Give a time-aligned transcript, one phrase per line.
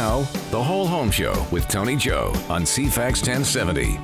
[0.00, 3.96] Now, The Whole Home Show with Tony Joe on CFAX 1070.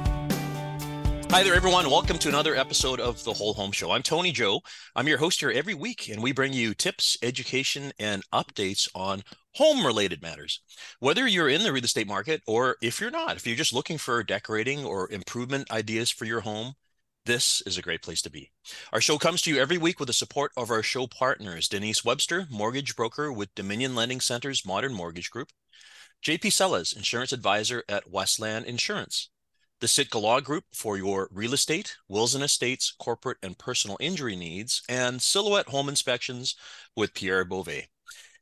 [1.30, 1.88] Hi there, everyone.
[1.88, 3.92] Welcome to another episode of The Whole Home Show.
[3.92, 4.60] I'm Tony Joe.
[4.94, 9.22] I'm your host here every week, and we bring you tips, education, and updates on
[9.54, 10.60] home related matters.
[11.00, 13.96] Whether you're in the real estate market or if you're not, if you're just looking
[13.96, 16.74] for decorating or improvement ideas for your home,
[17.24, 18.50] this is a great place to be.
[18.92, 22.04] Our show comes to you every week with the support of our show partners Denise
[22.04, 25.48] Webster, mortgage broker with Dominion Lending Center's Modern Mortgage Group,
[26.24, 29.30] JP Sellers, insurance advisor at Westland Insurance,
[29.80, 34.34] the Sitka Law Group for your real estate, wills and estates, corporate and personal injury
[34.34, 36.56] needs, and Silhouette Home Inspections
[36.96, 37.88] with Pierre Beauvais.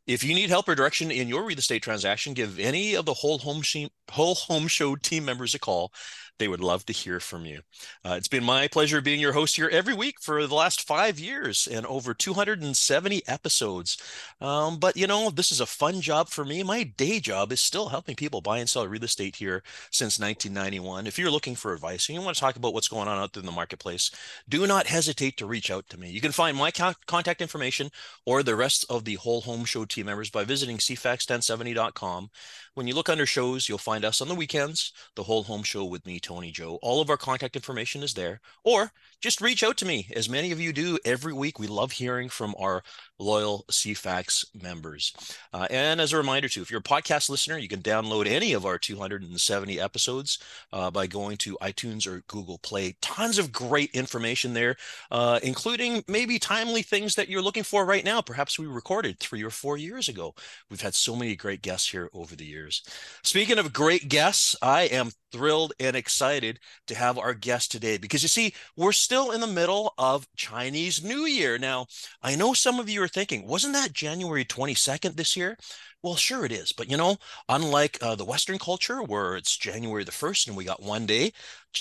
[0.06, 3.14] If you need help or direction in your real estate transaction, give any of the
[3.14, 3.62] whole home,
[4.10, 5.92] whole home show team members a call.
[6.38, 7.60] They would love to hear from you.
[8.04, 11.20] Uh, it's been my pleasure being your host here every week for the last five
[11.20, 13.96] years and over 270 episodes.
[14.40, 16.64] Um, but you know, this is a fun job for me.
[16.64, 19.62] My day job is still helping people buy and sell real estate here
[19.92, 21.06] since 1991.
[21.06, 23.32] If you're looking for advice and you want to talk about what's going on out
[23.32, 24.10] there in the marketplace,
[24.48, 26.10] do not hesitate to reach out to me.
[26.10, 26.72] You can find my
[27.06, 27.90] contact information
[28.26, 32.30] or the rest of the whole home show team members by visiting cfax1070.com.
[32.74, 35.84] When you look under shows, you'll find us on the weekends, the whole home show
[35.84, 36.80] with me, Tony Joe.
[36.82, 38.40] All of our contact information is there.
[38.64, 41.60] Or just reach out to me, as many of you do every week.
[41.60, 42.82] We love hearing from our
[43.18, 45.14] loyal CFAX members.
[45.52, 48.52] Uh, and as a reminder, too, if you're a podcast listener, you can download any
[48.52, 50.38] of our 270 episodes
[50.72, 52.96] uh, by going to iTunes or Google Play.
[53.00, 54.76] Tons of great information there,
[55.10, 58.20] uh, including maybe timely things that you're looking for right now.
[58.20, 60.34] Perhaps we recorded three or four years ago.
[60.70, 62.82] We've had so many great guests here over the years.
[63.22, 68.22] Speaking of great guests, I am thrilled and excited to have our guest today because
[68.22, 71.58] you see, we're still in the middle of Chinese New Year.
[71.58, 71.86] Now,
[72.22, 75.56] I know some of you thinking, wasn't that January 22nd this year?
[76.02, 76.70] Well, sure it is.
[76.72, 77.16] But you know,
[77.48, 81.32] unlike uh, the Western culture where it's January the 1st and we got one day,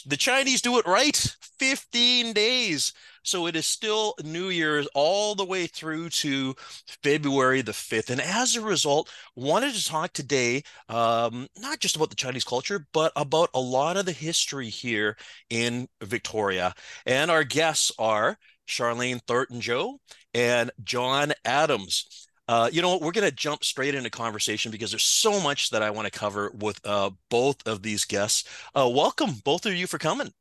[0.06, 1.16] the Chinese do it right
[1.60, 2.94] 15 days.
[3.24, 6.56] So it is still New Year's all the way through to
[7.04, 8.10] February the 5th.
[8.10, 12.88] And as a result, wanted to talk today um, not just about the Chinese culture,
[12.94, 15.18] but about a lot of the history here
[15.50, 16.74] in Victoria.
[17.06, 18.38] And our guests are
[18.68, 20.00] Charlayne Thornton Joe
[20.34, 22.28] and John Adams.
[22.48, 25.82] Uh, you know, we're going to jump straight into conversation because there's so much that
[25.82, 28.48] I want to cover with uh, both of these guests.
[28.76, 30.34] Uh, welcome, both of you, for coming.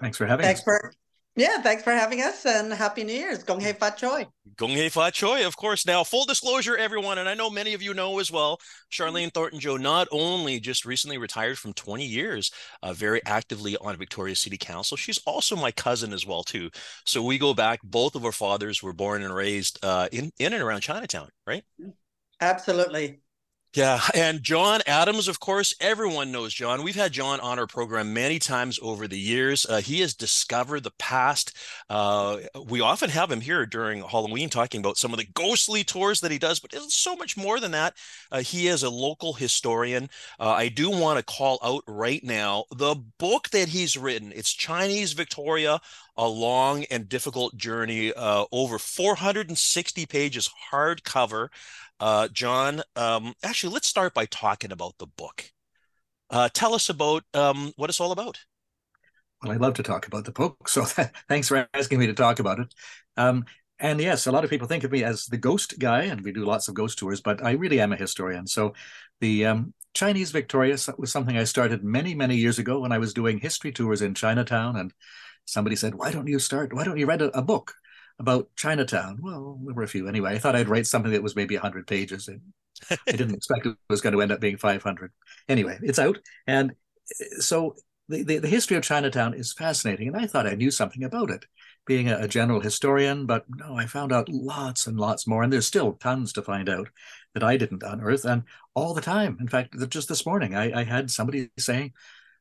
[0.00, 0.46] Thanks for having me.
[0.46, 0.64] Thanks us.
[0.64, 0.92] for
[1.36, 3.42] yeah, thanks for having us and happy New Year's.
[3.44, 4.26] Gong Hei Fat Choi.
[4.56, 5.86] Gong Hei Fat Choi, of course.
[5.86, 8.58] Now, full disclosure, everyone, and I know many of you know as well,
[8.90, 12.50] Charlayne Thornton Joe not only just recently retired from 20 years,
[12.82, 16.68] uh, very actively on Victoria City Council, she's also my cousin as well, too.
[17.06, 20.52] So we go back, both of our fathers were born and raised uh, in, in
[20.52, 21.62] and around Chinatown, right?
[22.40, 23.20] Absolutely.
[23.72, 26.82] Yeah, and John Adams, of course, everyone knows John.
[26.82, 29.64] We've had John on our program many times over the years.
[29.64, 31.56] Uh, he has discovered the past.
[31.88, 36.20] Uh, we often have him here during Halloween talking about some of the ghostly tours
[36.20, 37.94] that he does, but it's so much more than that.
[38.32, 40.10] Uh, he is a local historian.
[40.40, 44.32] Uh, I do want to call out right now the book that he's written.
[44.34, 45.80] It's Chinese Victoria,
[46.16, 51.50] a long and difficult journey, uh, over 460 pages hardcover.
[52.00, 55.52] Uh, John, um, actually, let's start by talking about the book.
[56.30, 58.38] Uh, tell us about um, what it's all about.
[59.42, 60.84] Well, I love to talk about the book, so
[61.28, 62.74] thanks for asking me to talk about it.
[63.16, 63.44] Um,
[63.78, 66.32] and yes, a lot of people think of me as the ghost guy, and we
[66.32, 68.46] do lots of ghost tours, but I really am a historian.
[68.46, 68.74] So
[69.20, 73.14] the um, Chinese Victoria was something I started many, many years ago when I was
[73.14, 74.76] doing history tours in Chinatown.
[74.76, 74.92] And
[75.46, 76.72] somebody said, Why don't you start?
[76.74, 77.74] Why don't you write a, a book?
[78.20, 79.18] About Chinatown.
[79.20, 80.34] Well, there were a few anyway.
[80.34, 82.28] I thought I'd write something that was maybe 100 pages.
[82.28, 82.40] And
[82.90, 85.10] I didn't expect it was going to end up being 500.
[85.48, 86.18] Anyway, it's out.
[86.46, 87.74] And uh, so
[88.10, 90.08] the, the, the, history of Chinatown is fascinating.
[90.08, 91.46] And I thought I knew something about it,
[91.86, 93.24] being a, a, general historian.
[93.24, 95.42] But no, I found out lots and lots more.
[95.42, 96.90] And there's still tons to find out
[97.32, 98.26] that I didn't unearth.
[98.26, 98.42] And
[98.74, 99.38] all the time.
[99.40, 101.94] In fact, just this morning, I, I had somebody saying,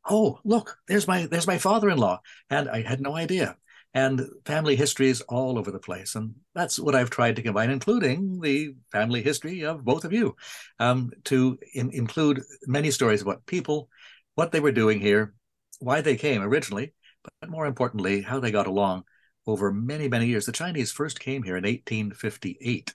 [0.10, 2.20] Oh, look, there's my there's my father-in-law.
[2.50, 3.58] And I had no idea
[3.94, 6.16] and family histories all over the place.
[6.16, 10.36] And that's what I've tried to combine, including the family history of both of you,
[10.80, 13.90] um, to in, include many stories about people,
[14.36, 15.34] what they were doing here,
[15.80, 16.94] why they came originally,
[17.24, 19.04] but more importantly, how they got along
[19.48, 20.46] over many, many years.
[20.46, 22.94] The Chinese first came here in 1858,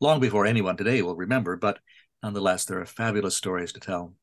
[0.00, 1.78] long before anyone today will remember, but
[2.22, 4.14] nonetheless, there are fabulous stories to tell.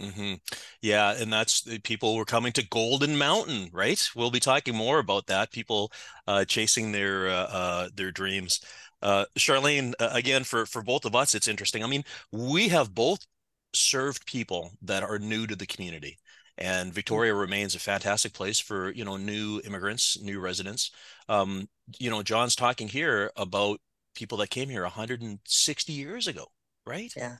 [0.00, 0.34] Mm-hmm.
[0.80, 4.00] Yeah, and that's people were coming to Golden Mountain, right?
[4.14, 5.50] We'll be talking more about that.
[5.50, 5.90] People
[6.28, 8.60] uh, chasing their uh, uh, their dreams.
[9.02, 11.82] Uh, Charlayne, again, for for both of us, it's interesting.
[11.82, 13.26] I mean, we have both
[13.74, 16.16] served people that are new to the community
[16.56, 20.90] and Victoria remains a fantastic place for you know new immigrants, new residents.
[21.28, 21.68] Um,
[21.98, 23.80] you know, John's talking here about
[24.14, 26.46] people that came here 160 years ago,
[26.86, 27.12] right?
[27.16, 27.36] Yeah.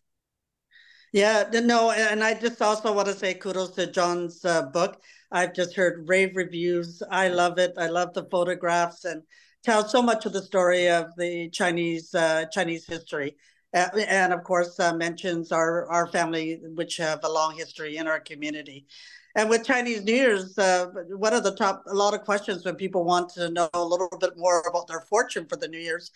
[1.12, 5.02] Yeah, no, and I just also want to say kudos to John's uh, book.
[5.30, 7.02] I've just heard rave reviews.
[7.10, 7.74] I love it.
[7.78, 9.22] I love the photographs and
[9.62, 13.36] tells so much of the story of the Chinese uh, Chinese history,
[13.74, 18.06] uh, and of course uh, mentions our our family, which have a long history in
[18.06, 18.86] our community.
[19.34, 22.74] And with Chinese New Year's, uh, one of the top, a lot of questions when
[22.74, 26.10] people want to know a little bit more about their fortune for the New Year's,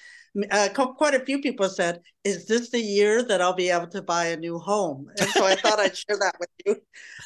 [0.51, 4.03] uh, quite a few people said, "Is this the year that I'll be able to
[4.03, 6.77] buy a new home?" And so I thought I'd share that with you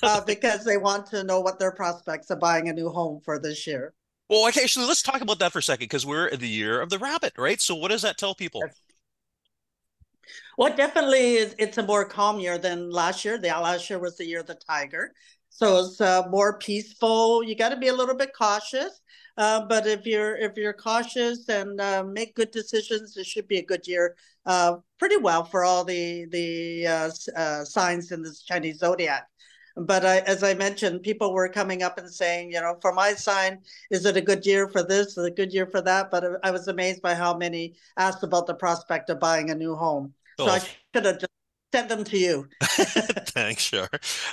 [0.02, 3.38] uh, because they want to know what their prospects of buying a new home for
[3.38, 3.94] this year.
[4.28, 6.80] Well, okay, actually, let's talk about that for a second because we're in the year
[6.80, 7.60] of the rabbit, right?
[7.60, 8.62] So, what does that tell people?
[8.66, 8.80] Yes.
[10.56, 13.36] Well, definitely, is, it's a more calm year than last year.
[13.38, 15.12] The last year was the year of the tiger.
[15.50, 17.42] So it's uh, more peaceful.
[17.42, 19.00] You got to be a little bit cautious,
[19.36, 23.58] uh, but if you're if you're cautious and uh, make good decisions, it should be
[23.58, 24.16] a good year.
[24.44, 29.26] Uh, pretty well for all the the uh, uh, signs in this Chinese zodiac.
[29.76, 33.12] But I, as I mentioned, people were coming up and saying, you know, for my
[33.12, 33.60] sign,
[33.90, 35.08] is it a good year for this?
[35.08, 36.10] Is it a good year for that?
[36.10, 39.74] But I was amazed by how many asked about the prospect of buying a new
[39.74, 40.14] home.
[40.38, 40.46] So.
[40.46, 41.32] I should have just
[41.72, 42.48] sent them to you.
[42.62, 43.88] Thanks, sure.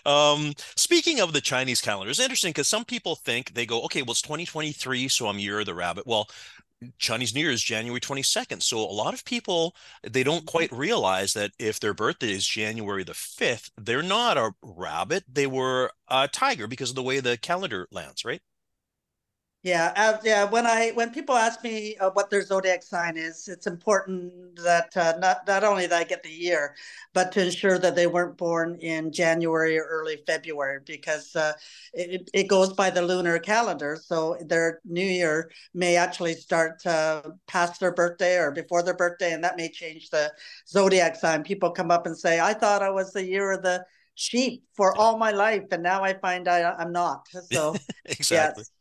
[0.06, 4.02] Um, speaking of the Chinese calendar, it's interesting because some people think they go, okay,
[4.02, 6.06] well, it's 2023, so I'm year of the rabbit.
[6.08, 6.30] Well,
[6.98, 8.62] Chinese New Year is January 22nd.
[8.62, 13.04] So a lot of people they don't quite realize that if their birthday is January
[13.04, 17.38] the 5th, they're not a rabbit, they were a tiger because of the way the
[17.38, 18.42] calendar lands, right?
[19.63, 20.44] Yeah, uh, yeah.
[20.44, 24.95] When I when people ask me uh, what their zodiac sign is, it's important that
[24.98, 26.75] uh, not not only that I get the year,
[27.13, 31.54] but to ensure that they weren't born in January or early February because uh,
[31.94, 33.98] it it goes by the lunar calendar.
[34.04, 39.31] So their new year may actually start uh, past their birthday or before their birthday,
[39.31, 40.33] and that may change the
[40.68, 41.42] zodiac sign.
[41.42, 44.95] People come up and say, "I thought I was the year of the." sheep for
[44.95, 47.75] all my life and now i find I, i'm not so
[48.06, 48.73] exactly yes.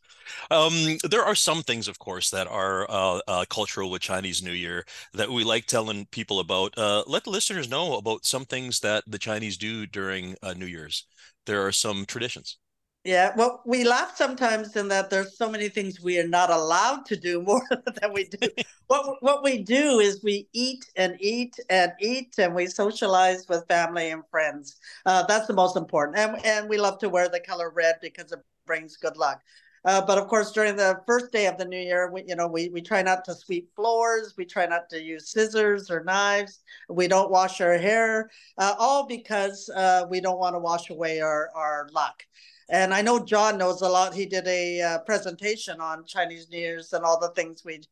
[0.50, 4.52] Um, there are some things, of course, that are uh, uh, cultural with Chinese New
[4.52, 4.84] Year
[5.14, 6.76] that we like telling people about.
[6.76, 10.66] Uh, let the listeners know about some things that the Chinese do during uh, New
[10.66, 11.06] Year's.
[11.46, 12.58] There are some traditions.
[13.04, 17.04] Yeah, well, we laugh sometimes in that there's so many things we are not allowed
[17.06, 17.66] to do more
[18.00, 18.48] than we do.
[18.86, 23.66] what what we do is we eat and eat and eat, and we socialize with
[23.66, 24.76] family and friends.
[25.04, 28.30] Uh, that's the most important, and and we love to wear the color red because
[28.30, 29.42] it brings good luck.
[29.84, 32.46] Uh, but of course, during the first day of the new year, we, you know,
[32.46, 34.34] we, we try not to sweep floors.
[34.36, 36.60] We try not to use scissors or knives.
[36.88, 41.20] We don't wash our hair, uh, all because uh, we don't want to wash away
[41.20, 42.22] our, our luck.
[42.68, 44.14] And I know John knows a lot.
[44.14, 47.82] He did a uh, presentation on Chinese New Year's and all the things we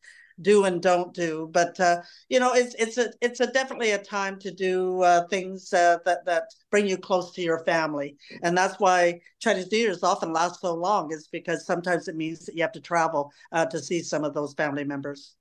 [0.43, 1.49] do and don't do.
[1.53, 5.27] But uh, you know, it's it's a it's a definitely a time to do uh,
[5.29, 9.79] things uh, that that bring you close to your family, and that's why Chinese New
[9.79, 11.13] Year's often lasts so long.
[11.13, 14.35] Is because sometimes it means that you have to travel uh, to see some of
[14.35, 15.35] those family members.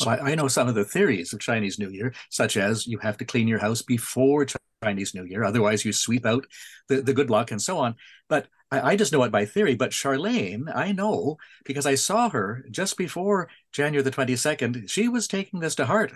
[0.00, 2.98] Well, I, I, know some of the theories of Chinese New Year, such as you
[2.98, 4.44] have to clean your house before
[4.82, 6.46] Chinese New Year, otherwise you sweep out
[6.88, 7.94] the, the good luck and so on.
[8.28, 12.28] But I, I just know it by theory, but Charlayne, I know because I saw
[12.30, 14.88] her just before January the 22nd.
[14.90, 16.12] She was taking this to heart.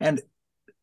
[0.00, 0.20] And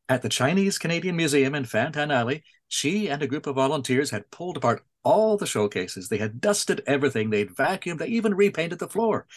[0.09, 4.29] at the Chinese Canadian Museum in Fantan Alley, she and a group of volunteers had
[4.31, 6.09] pulled apart all the showcases.
[6.09, 7.29] They had dusted everything.
[7.29, 7.99] They'd vacuumed.
[7.99, 9.27] They even repainted the floor.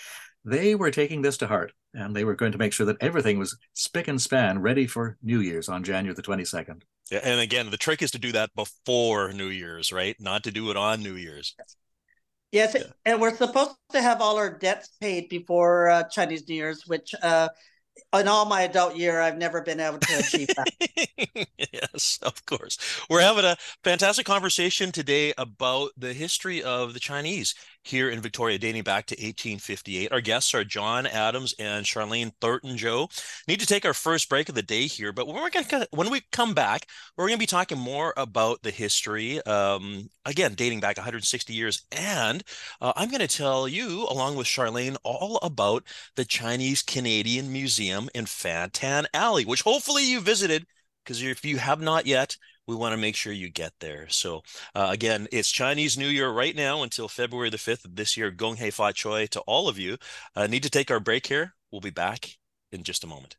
[0.44, 3.38] They were taking this to heart, and they were going to make sure that everything
[3.38, 6.82] was spick and span, ready for New Year's on January the 22nd.
[7.10, 10.16] Yeah, and again, the trick is to do that before New Year's, right?
[10.20, 11.56] Not to do it on New Year's.
[12.52, 12.84] Yes, yeah.
[13.04, 17.14] and we're supposed to have all our debts paid before uh, Chinese New Year's, which
[17.22, 17.48] uh,
[18.14, 21.48] in all my adult year, I've never been able to achieve that.
[21.72, 22.78] yes, of course.
[23.08, 27.54] We're having a fantastic conversation today about the history of the Chinese
[27.86, 30.12] here in Victoria, dating back to 1858.
[30.12, 33.08] Our guests are John Adams and Charlayne Thornton Joe.
[33.46, 36.10] Need to take our first break of the day here, but when we're gonna when
[36.10, 39.44] we come back, we're gonna be talking more about the history.
[39.46, 42.42] Um, again, dating back 160 years, and
[42.80, 45.84] uh, I'm gonna tell you, along with Charlayne, all about
[46.16, 50.66] the Chinese Canadian Museum in Fantan Alley, which hopefully you visited.
[51.04, 52.36] Because if you have not yet,
[52.66, 54.08] we want to make sure you get there.
[54.08, 54.42] So
[54.74, 58.30] uh, again, it's Chinese New Year right now until February the 5th of this year.
[58.30, 59.96] Gong Hei Fa Choi to all of you.
[60.34, 61.54] Uh, need to take our break here.
[61.70, 62.36] We'll be back
[62.72, 63.36] in just a moment.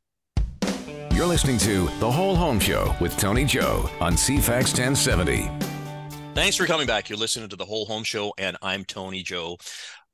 [1.12, 5.50] You're listening to The Whole Home Show with Tony Joe on CFAX 1070.
[6.36, 7.10] Thanks for coming back.
[7.10, 9.58] You're listening to The Whole Home Show, and I'm Tony Joe.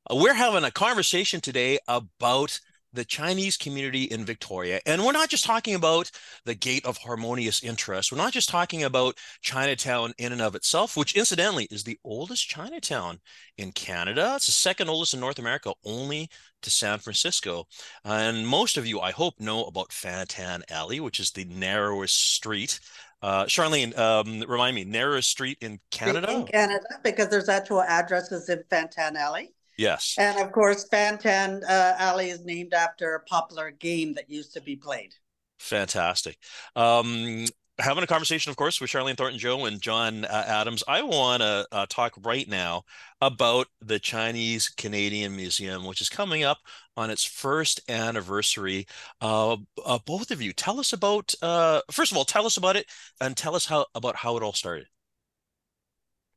[0.09, 2.59] Uh, we're having a conversation today about
[2.93, 4.79] the Chinese community in Victoria.
[4.85, 6.11] And we're not just talking about
[6.45, 8.11] the gate of harmonious interest.
[8.11, 12.47] We're not just talking about Chinatown in and of itself, which incidentally is the oldest
[12.47, 13.19] Chinatown
[13.57, 14.33] in Canada.
[14.35, 16.29] It's the second oldest in North America, only
[16.61, 17.65] to San Francisco.
[18.05, 22.79] And most of you, I hope, know about Fantan Alley, which is the narrowest street
[23.23, 26.29] uh, Charlayne, um, remind me, narrowest street in Canada?
[26.29, 29.52] In Canada, because there's actual addresses in Fantan Alley.
[29.77, 30.15] Yes.
[30.17, 34.61] And of course, Fantan uh, Alley is named after a popular game that used to
[34.61, 35.13] be played.
[35.59, 36.37] Fantastic.
[36.75, 37.45] Um,
[37.79, 40.83] having a conversation, of course, with Charlayne Thornton Joe and John uh, Adams.
[40.87, 42.83] I want to uh, talk right now
[43.21, 46.59] about the Chinese Canadian Museum, which is coming up
[46.95, 48.85] on its first anniversary.
[49.21, 51.33] Uh, uh both of you, tell us about.
[51.41, 52.85] Uh, first of all, tell us about it,
[53.21, 54.87] and tell us how about how it all started.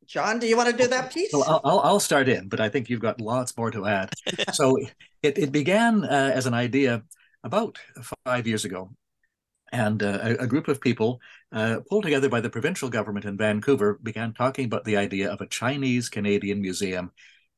[0.06, 1.32] John, do you want to do that piece?
[1.32, 4.10] Well, I'll, I'll start in, but I think you've got lots more to add.
[4.52, 4.76] so
[5.22, 7.02] it, it began uh, as an idea
[7.42, 7.78] about
[8.24, 8.90] five years ago.
[9.72, 11.20] And uh, a, a, group of people
[11.50, 15.40] uh, pulled together by the provincial government in Vancouver began talking about the idea of
[15.40, 17.10] a Chinese Canadian museum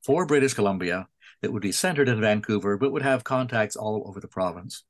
[0.02, 1.06] for British Columbia
[1.42, 4.84] that would be centered in Vancouver, but would have contacts all over the province.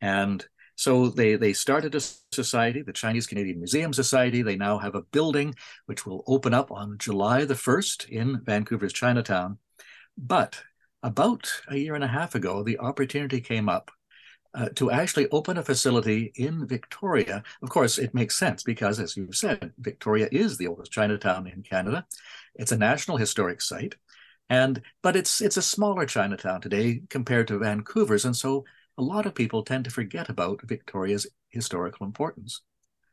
[0.00, 0.44] And
[0.78, 4.42] so they, they started a society, the Chinese Canadian Museum Society.
[4.42, 5.56] They now have a building
[5.86, 9.58] which will open up on July the 1st in Vancouver's Chinatown.
[10.16, 10.62] But
[11.02, 13.90] about a year and a half ago, the opportunity came up
[14.54, 17.42] uh, to actually open a facility in Victoria.
[17.60, 21.64] Of course, it makes sense because, as you've said, Victoria is the oldest Chinatown in
[21.64, 22.06] Canada.
[22.54, 23.96] It's a national historic site,
[24.48, 28.64] and but it's it's a smaller Chinatown today compared to Vancouver's, and so
[28.98, 32.62] a lot of people tend to forget about Victoria's historical importance.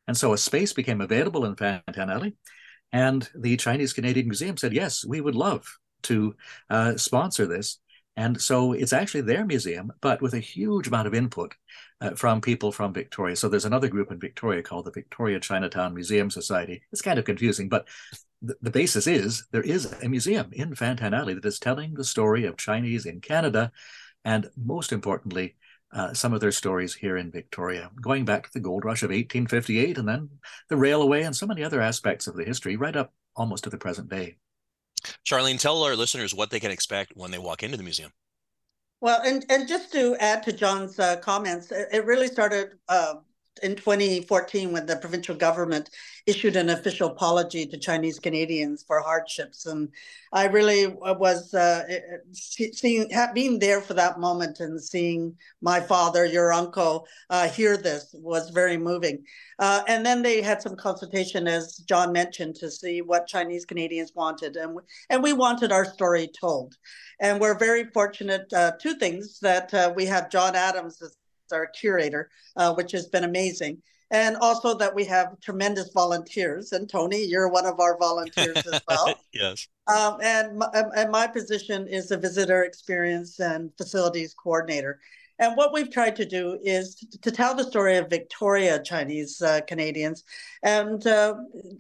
[0.08, 2.36] And so a space became available in Fantan Alley,
[2.92, 5.66] and the Chinese Canadian Museum said, yes, we would love
[6.04, 6.36] to
[6.70, 7.80] uh, sponsor this.
[8.18, 11.54] And so it's actually their museum, but with a huge amount of input
[12.00, 13.36] uh, from people from Victoria.
[13.36, 16.82] So there's another group in Victoria called the Victoria Chinatown Museum Society.
[16.92, 17.88] It's kind of confusing, but
[18.46, 22.06] th- the basis is there is a museum in Fantan Alley that is telling the
[22.06, 23.72] story of Chinese in Canada,
[24.24, 25.56] and most importantly,
[25.94, 29.10] uh, some of their stories here in Victoria, going back to the gold rush of
[29.10, 30.30] 1858 and then
[30.70, 33.78] the railway and so many other aspects of the history, right up almost to the
[33.78, 34.38] present day.
[35.26, 38.12] Charlayne, tell our listeners what they can expect when they walk into the museum.
[39.02, 43.16] Well, and, and just to add to John's uh, comments, it really started uh,
[43.64, 45.90] in 2014 when the provincial government
[46.26, 49.66] issued an official apology to Chinese Canadians for hardships.
[49.66, 49.90] And
[50.34, 51.84] I really was uh,
[52.32, 58.14] seeing, being there for that moment and seeing my father, your uncle, uh, hear this
[58.14, 59.24] was very moving.
[59.60, 64.12] Uh, and then they had some consultation, as John mentioned, to see what Chinese Canadians
[64.14, 64.58] wanted.
[64.58, 64.78] And
[65.10, 66.76] and we wanted our story told.
[67.20, 71.16] And we're very fortunate, uh, two things, that uh, we have John Adams as
[71.52, 73.82] our curator, uh, which has been amazing.
[74.12, 76.72] And also that we have tremendous volunteers.
[76.72, 79.16] And Tony, you're one of our volunteers as well.
[79.34, 79.68] yes.
[79.88, 85.00] Um, and, my, and my position is a visitor experience and facilities coordinator.
[85.38, 89.62] And what we've tried to do is to tell the story of Victoria Chinese uh,
[89.68, 90.24] Canadians
[90.64, 91.36] and uh,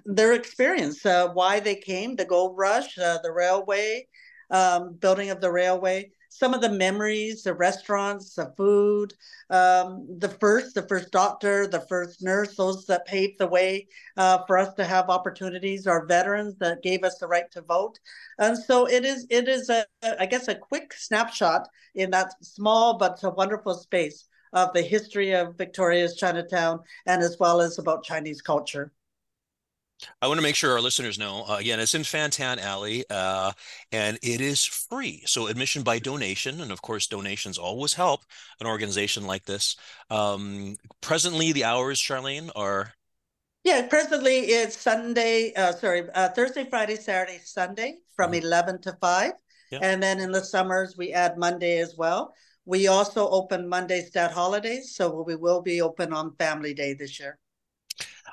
[0.05, 4.07] their experience, uh, why they came, the gold rush, uh, the railway,
[4.51, 9.13] um, building of the railway, some of the memories, the restaurants, the food,
[9.49, 13.87] um, the first, the first doctor, the first nurse, those that paved the way
[14.17, 17.99] uh, for us to have opportunities, our veterans that gave us the right to vote.
[18.37, 19.85] And so it is, it is a,
[20.19, 25.33] I guess, a quick snapshot in that small but a wonderful space of the history
[25.33, 28.91] of Victoria's Chinatown and as well as about Chinese culture.
[30.21, 31.45] I want to make sure our listeners know.
[31.47, 33.51] Uh, again, it's in Fantan Alley, uh,
[33.91, 35.23] and it is free.
[35.25, 38.21] So admission by donation, and of course, donations always help
[38.59, 39.75] an organization like this.
[40.09, 42.93] Um, presently, the hours, Charlayne, are.
[43.63, 45.53] Yeah, presently it's Sunday.
[45.55, 48.45] Uh, sorry, uh, Thursday, Friday, Saturday, Sunday from mm-hmm.
[48.45, 49.33] eleven to five,
[49.71, 49.79] yeah.
[49.81, 52.33] and then in the summers we add Monday as well.
[52.65, 57.19] We also open Mondays, stat holidays, so we will be open on Family Day this
[57.19, 57.37] year.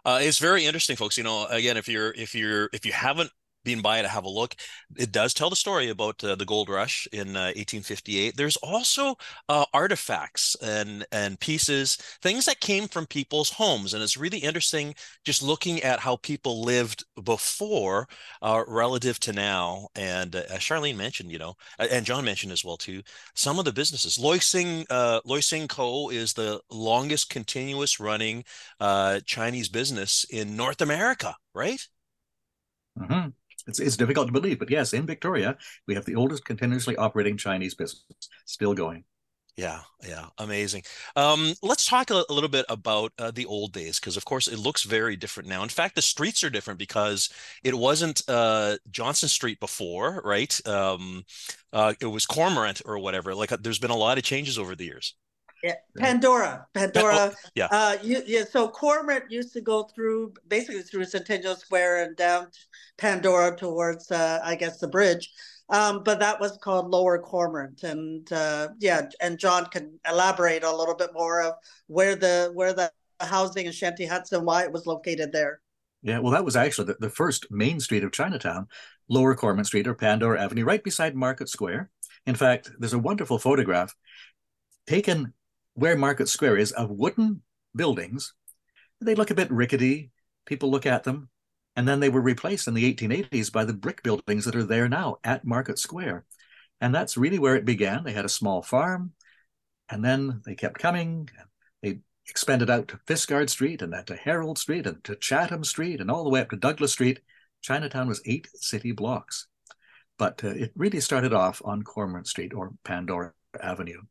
[0.04, 1.16] Uh, it's very interesting, folks.
[1.16, 3.30] You know, again, if you're if you're if you haven't
[3.64, 4.54] been by to have a look.
[4.96, 8.36] It does tell the story about uh, the gold rush in uh, 1858.
[8.36, 9.16] There's also
[9.48, 14.94] uh, artifacts and and pieces, things that came from people's homes, and it's really interesting
[15.24, 18.08] just looking at how people lived before
[18.42, 19.88] uh, relative to now.
[19.94, 23.02] And uh, Charlayne mentioned, you know, and John mentioned as well too,
[23.34, 24.18] some of the businesses.
[24.18, 28.44] Loy Sing uh, Loy Sing Co is the longest continuous running
[29.26, 31.80] Chinese business in North America, right?
[32.98, 33.30] Mm-hmm.
[33.66, 37.36] It's, it's difficult to believe, but yes, in Victoria, we have the oldest continuously operating
[37.36, 38.04] Chinese business
[38.46, 39.04] still going.
[39.56, 40.82] Yeah, yeah, amazing.
[41.14, 44.48] Um, let's talk a, a, little bit about uh, the old days because, of course,
[44.48, 45.62] it looks very different now.
[45.62, 47.28] In fact, the streets are different because
[47.62, 50.58] it wasn't uh, Johnson Street before, right?
[50.66, 51.24] Um,
[51.70, 53.34] uh, it was Cormorant or whatever.
[53.34, 55.14] Like, uh, there's been a lot of changes over the years.
[55.62, 57.14] Yeah, Pandora, Pandora.
[57.14, 57.68] Oh, yeah.
[57.70, 58.42] Uh, you, yeah.
[58.50, 62.48] So Cormorant used to go through basically through Centennial Square and down
[62.98, 65.30] Pandora towards, uh, I guess, the bridge.
[65.68, 70.76] Um, but that was called Lower Cormorant, and uh, yeah, and John can elaborate a
[70.76, 71.54] little bit more of
[71.86, 75.60] where the where the housing and shanty huts and why it was located there.
[76.02, 78.66] Yeah, well, that was actually the, the first main street of Chinatown,
[79.08, 81.90] Lower Cormorant Street or Pandora Avenue, right beside Market Square.
[82.26, 83.94] In fact, there's a wonderful photograph
[84.86, 85.32] taken
[85.74, 87.42] where Market Square is of wooden
[87.74, 88.34] buildings.
[89.00, 90.10] They look a bit rickety.
[90.46, 91.28] People look at them.
[91.74, 94.88] And then they were replaced in the 1880s by the brick buildings that are there
[94.88, 96.26] now at Market Square.
[96.80, 98.04] And that's really where it began.
[98.04, 99.12] They had a small farm,
[99.88, 101.30] and then they kept coming.
[101.80, 106.00] They expanded out to Fisgard Street and then to Herald Street and to Chatham Street
[106.00, 107.20] and all the way up to Douglas Street.
[107.62, 109.46] Chinatown was eight city blocks.
[110.18, 114.02] But uh, it really started off on Cormorant Street or Pandora Avenue.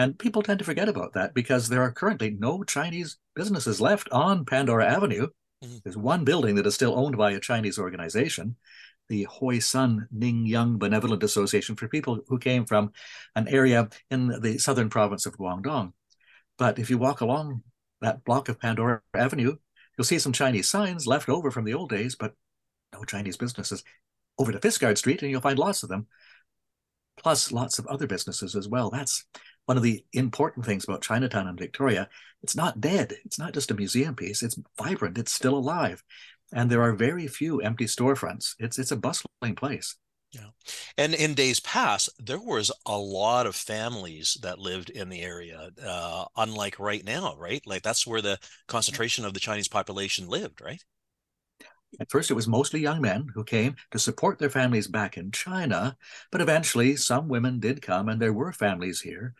[0.00, 4.08] And people tend to forget about that because there are currently no Chinese businesses left
[4.10, 5.26] on Pandora Avenue.
[5.62, 5.76] Mm-hmm.
[5.84, 8.56] There's one building that is still owned by a Chinese organization,
[9.10, 12.92] the Hoi Sun Ning Young Benevolent Association for people who came from
[13.36, 15.92] an area in the southern province of Guangdong.
[16.56, 17.62] But if you walk along
[18.00, 19.56] that block of Pandora Avenue,
[19.98, 22.32] you'll see some Chinese signs left over from the old days, but
[22.94, 23.84] no Chinese businesses.
[24.38, 26.06] Over to Fisgard Street, and you'll find lots of them,
[27.18, 28.88] plus lots of other businesses as well.
[28.88, 29.26] That's
[29.70, 32.08] one of the important things about Chinatown and Victoria,
[32.42, 33.14] it's not dead.
[33.24, 34.42] It's not just a museum piece.
[34.42, 35.16] It's vibrant.
[35.16, 36.02] It's still alive.
[36.52, 38.56] And there are very few empty storefronts.
[38.58, 39.94] It's it's a bustling place.
[40.32, 40.48] Yeah.
[40.98, 45.70] And in days past, there was a lot of families that lived in the area,
[45.86, 47.62] uh, unlike right now, right?
[47.64, 50.82] Like that's where the concentration of the Chinese population lived, right?
[51.98, 55.32] At first, it was mostly young men who came to support their families back in
[55.32, 55.96] China,
[56.30, 59.34] but eventually some women did come and there were families here.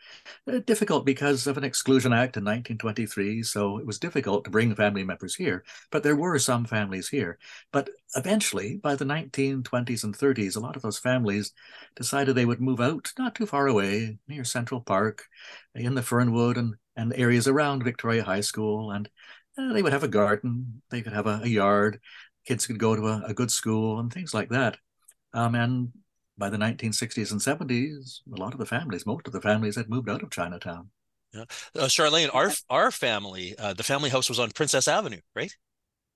[0.48, 4.74] Uh, difficult because of an Exclusion Act in 1923, so it was difficult to bring
[4.74, 7.38] family members here, but there were some families here.
[7.72, 11.52] But eventually, by the 1920s and 30s, a lot of those families
[11.94, 15.24] decided they would move out not too far away, near Central Park,
[15.74, 19.08] in the Fernwood and, and areas around Victoria High School, and
[19.58, 22.00] uh, they would have a garden, they could have a, a yard,
[22.46, 24.76] kids could go to a, a good school and things like that.
[25.32, 25.92] Um, and
[26.38, 29.88] by the 1960s and 70s, a lot of the families, most of the families had
[29.88, 30.88] moved out of Chinatown.
[31.32, 31.44] Yeah.
[31.76, 35.54] Uh, Charlayne, our our family, uh, the family house was on Princess Avenue, right?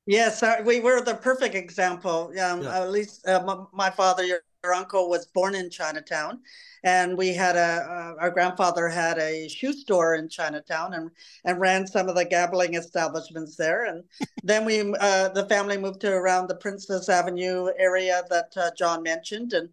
[0.07, 2.33] Yes, uh, we were the perfect example.
[2.41, 2.83] Um, yeah.
[2.83, 6.41] At least uh, my, my, father, your, your, uncle, was born in Chinatown,
[6.85, 11.11] and we had a uh, our grandfather had a shoe store in Chinatown and
[11.45, 13.85] and ran some of the gambling establishments there.
[13.85, 14.05] And
[14.43, 19.03] then we uh, the family moved to around the Princess Avenue area that uh, John
[19.03, 19.53] mentioned.
[19.53, 19.69] And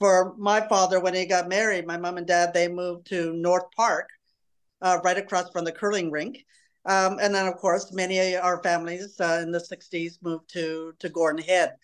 [0.00, 3.70] for my father, when he got married, my mom and dad they moved to North
[3.76, 4.08] Park,
[4.80, 6.44] uh, right across from the curling rink.
[6.84, 10.92] Um, and then, of course, many of our families uh, in the 60s moved to,
[10.98, 11.76] to Gordon Head.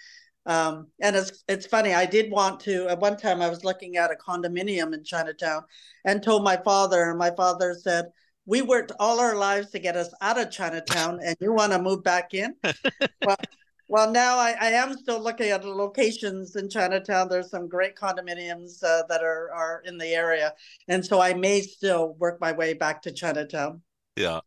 [0.49, 1.93] Um, and it's it's funny.
[1.93, 2.89] I did want to.
[2.89, 5.63] At one time, I was looking at a condominium in Chinatown,
[6.07, 7.11] and told my father.
[7.11, 8.07] And my father said,
[8.47, 11.83] "We worked all our lives to get us out of Chinatown, and you want to
[11.83, 12.55] move back in?"
[13.27, 13.37] well,
[13.89, 17.29] well, now I, I, am still looking at the locations in Chinatown.
[17.29, 20.55] There's some great condominiums uh, that are are in the area,
[20.89, 23.83] and so I may still work my way back to Chinatown.
[24.17, 24.41] Yeah,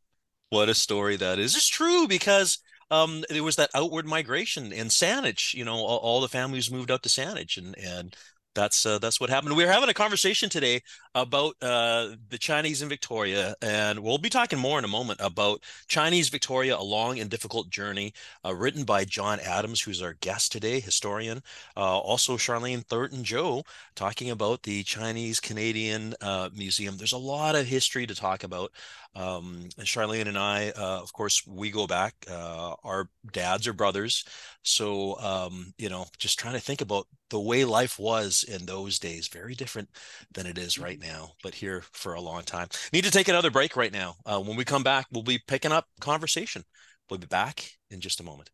[0.50, 1.56] what a story that is.
[1.56, 2.58] It's true because
[2.92, 5.54] um, there was that outward migration in Saanich.
[5.54, 8.16] You know, all, all, the families moved out to Saanich, and and
[8.54, 9.56] that's uh, that's what happened.
[9.56, 10.82] We're having a conversation today
[11.16, 15.64] about uh, the Chinese in Victoria, and we'll be talking more in a moment about
[15.88, 18.14] Chinese Victoria: A Long and Difficult Journey,
[18.46, 21.42] uh, written by John Adams, who's our guest today, historian.
[21.78, 23.64] Uh, also, Charlayne Thornton Joe
[23.96, 26.98] talking about the Chinese Canadian uh, Museum.
[26.98, 28.72] There's a lot of history to talk about.
[29.16, 32.14] Um, and Charlayne and I, uh, of course, we go back.
[32.30, 34.24] Uh, our dads are brothers,
[34.64, 39.00] so um, you know, just trying to think about the way life was in those
[39.00, 39.90] days very different
[40.34, 41.12] than it is right mm-hmm.
[41.12, 42.68] now but here for a long time.
[42.94, 44.16] Need to take another break right now.
[44.26, 46.64] Uh, when we come back we'll be picking up conversation.
[47.10, 48.52] We'll be back in just a moment.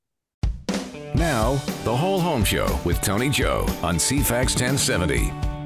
[1.16, 5.57] Now the whole home show with tony joe on cfax 1070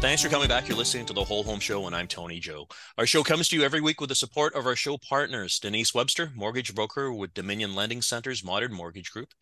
[0.00, 0.66] Thanks for coming back.
[0.66, 2.66] You're listening to the Whole Home Show, and I'm Tony Joe.
[2.96, 5.92] Our show comes to you every week with the support of our show partners Denise
[5.94, 9.34] Webster, mortgage broker with Dominion Lending Center's Modern Mortgage Group,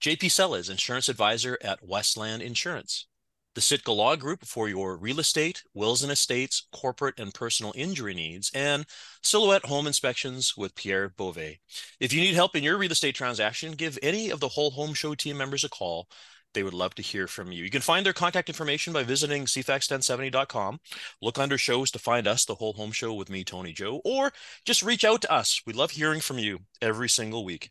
[0.00, 3.08] JP Sellers, insurance advisor at Westland Insurance,
[3.56, 8.14] the Sitka Law Group for your real estate, wills and estates, corporate and personal injury
[8.14, 8.86] needs, and
[9.20, 11.58] Silhouette Home Inspections with Pierre Beauvais.
[11.98, 14.94] If you need help in your real estate transaction, give any of the Whole Home
[14.94, 16.06] Show team members a call
[16.54, 17.62] they would love to hear from you.
[17.64, 20.80] You can find their contact information by visiting cfax1070.com.
[21.20, 24.32] Look under shows to find us, the whole home show with me, Tony Joe, or
[24.64, 25.60] just reach out to us.
[25.66, 27.70] We love hearing from you every single week.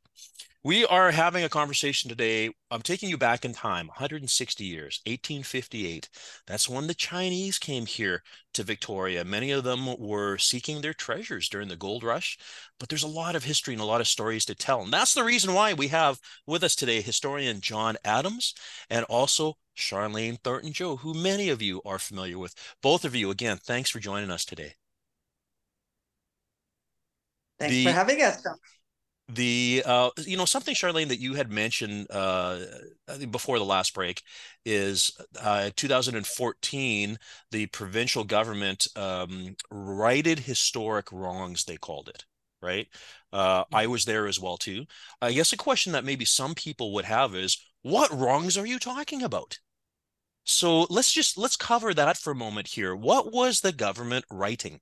[0.66, 2.50] We are having a conversation today.
[2.72, 6.08] I'm taking you back in time 160 years, 1858.
[6.48, 8.24] That's when the Chinese came here
[8.54, 9.26] to Victoria.
[9.26, 12.38] Many of them were seeking their treasures during the gold rush,
[12.80, 14.82] but there's a lot of history and a lot of stories to tell.
[14.84, 18.54] And that's the reason why we have with us today historian John Adams
[18.90, 22.56] and also Charlayne Thornton Joe, who many of you are familiar with.
[22.82, 24.76] Both of you, again, thanks for joining us today.
[27.60, 28.42] Thanks the, for having us.
[29.34, 32.60] The uh, you know something charlayne that you had mentioned uh,
[33.32, 34.22] before the last break
[34.66, 37.18] is uh, 2014
[37.52, 42.26] the provincial government um, righted historic wrongs they called it
[42.62, 42.88] right?
[43.34, 44.86] Uh, i was there as well too.
[45.22, 48.80] I guess a question that maybe some people would have is what wrongs are you
[48.80, 49.60] talking about?
[50.46, 52.96] So let's just let's cover that for a moment here.
[52.96, 54.82] What was the government writing?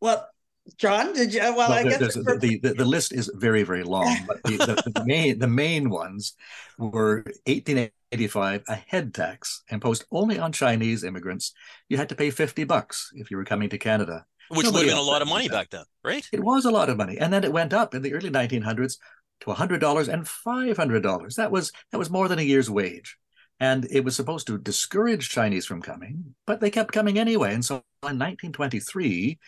[0.00, 0.28] Well
[0.76, 1.40] John, did you?
[1.40, 2.38] Uh, well, well I guess for...
[2.38, 5.90] the, the, the list is very very long, but the, the, the, main the main
[5.90, 6.34] ones
[6.78, 11.52] were 1885 a head tax imposed only on Chinese immigrants.
[11.88, 14.90] You had to pay 50 bucks if you were coming to Canada, which Nobody would
[14.90, 16.26] have been a lot of money back then, right?
[16.32, 18.98] It was a lot of money, and then it went up in the early 1900s
[19.40, 21.34] to $100 and $500.
[21.36, 23.16] That was that was more than a year's wage.
[23.60, 27.54] And it was supposed to discourage Chinese from coming, but they kept coming anyway.
[27.54, 29.38] And so in 1923,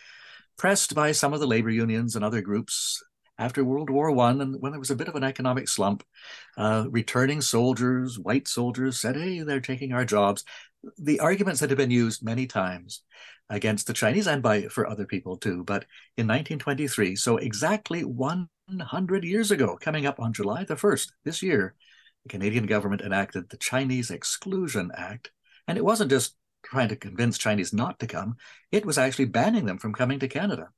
[0.57, 3.03] pressed by some of the labor unions and other groups
[3.37, 6.03] after World War One, and when there was a bit of an economic slump,
[6.57, 10.43] uh, returning soldiers, white soldiers, said, "Hey, they're taking our jobs."
[10.99, 13.01] The arguments that have been used many times
[13.49, 15.63] against the Chinese and by for other people too.
[15.63, 15.85] But
[16.17, 21.75] in 1923, so exactly 100 years ago, coming up on July the 1st this year,
[22.23, 25.31] the Canadian government enacted the Chinese Exclusion Act,
[25.67, 26.35] and it wasn't just
[26.71, 28.37] trying to convince Chinese not to come,
[28.71, 30.69] it was actually banning them from coming to Canada.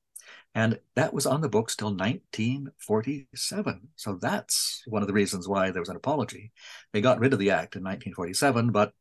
[0.56, 3.89] And that was on the books till 1947.
[3.95, 6.51] So that's one of the reasons why there was an apology.
[6.91, 8.93] They got rid of the act in 1947, but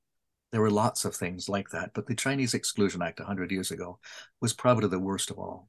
[0.50, 1.92] there were lots of things like that.
[1.94, 3.98] But the Chinese Exclusion Act 100 years ago
[4.40, 5.68] was probably the worst of all.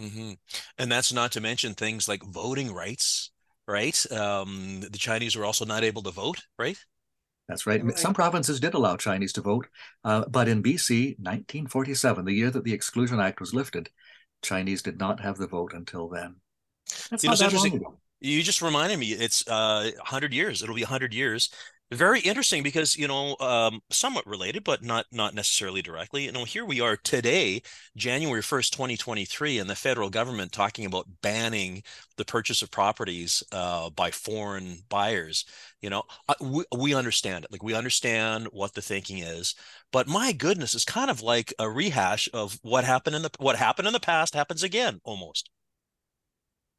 [0.00, 0.32] Mm-hmm.
[0.78, 3.30] And that's not to mention things like voting rights,
[3.68, 4.10] right?
[4.10, 6.78] Um, the Chinese were also not able to vote, right?
[7.48, 7.84] That's right.
[7.84, 7.98] right.
[7.98, 9.66] Some provinces did allow Chinese to vote,
[10.04, 13.90] uh, but in BC, 1947, the year that the Exclusion Act was lifted,
[14.42, 16.36] Chinese did not have the vote until then.
[17.10, 17.84] That's you know, interesting.
[18.20, 19.12] You just reminded me.
[19.12, 20.62] It's uh, 100 years.
[20.62, 21.50] It'll be 100 years
[21.98, 26.24] very interesting because you know um, somewhat related but not not necessarily directly.
[26.24, 27.62] You know here we are today
[27.96, 31.82] january 1st 2023 and the federal government talking about banning
[32.16, 35.44] the purchase of properties uh, by foreign buyers.
[35.80, 36.04] You know
[36.40, 37.52] we, we understand it.
[37.52, 39.54] Like we understand what the thinking is.
[39.90, 43.56] But my goodness it's kind of like a rehash of what happened in the what
[43.56, 45.50] happened in the past happens again almost.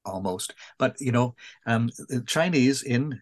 [0.05, 0.53] Almost.
[0.79, 3.21] But you know um, the chinese in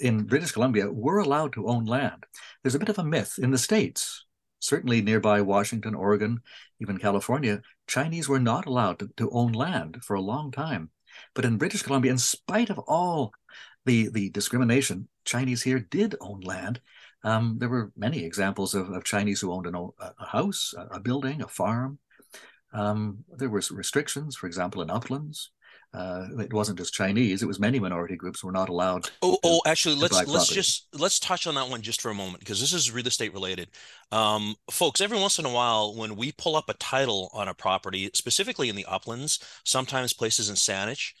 [0.00, 2.24] in British Columbia were allowed to own land.
[2.62, 4.26] There's a bit of a myth in the States,
[4.58, 6.40] certainly nearby Washington, Oregon,
[6.80, 10.90] even California, Chinese were not allowed to, to own land for a long time.
[11.34, 13.32] But in British Columbia, in spite of all
[13.84, 16.80] the, the discrimination, Chinese here did own land.
[17.22, 21.42] Um, there were many examples of, of Chinese who owned an, a house, a, building,
[21.42, 21.98] a farm.
[22.72, 25.50] Um, there were restrictions, for example, in uplands.
[25.92, 29.10] Uh, it wasn't just Chinese; it was many minority groups were not allowed.
[29.22, 30.54] Oh, oh, actually, let's let's property.
[30.54, 33.34] just let's touch on that one just for a moment because this is real estate
[33.34, 33.70] related.
[34.12, 37.54] Um, folks, every once in a while, when we pull up a title on a
[37.54, 41.12] property, specifically in the uplands, sometimes places in Saanich,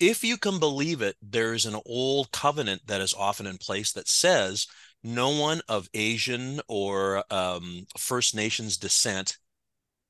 [0.00, 4.08] if you can believe it, there's an old covenant that is often in place that
[4.08, 4.66] says
[5.04, 9.38] no one of Asian or um, First Nations descent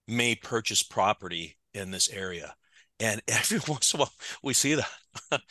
[0.07, 2.55] may purchase property in this area.
[3.01, 4.91] And every once in a while, we see that.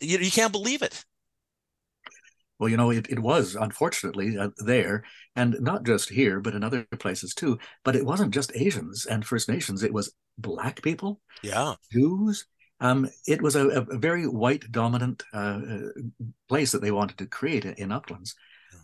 [0.00, 1.04] you, you can't believe it.
[2.58, 5.04] Well, you know, it, it was unfortunately uh, there,
[5.34, 7.58] and not just here, but in other places too.
[7.84, 12.46] But it wasn't just Asians and First Nations, it was Black people, yeah, Jews.
[12.80, 15.80] Um, it was a, a very white dominant uh, uh
[16.48, 18.34] place that they wanted to create in Uplands.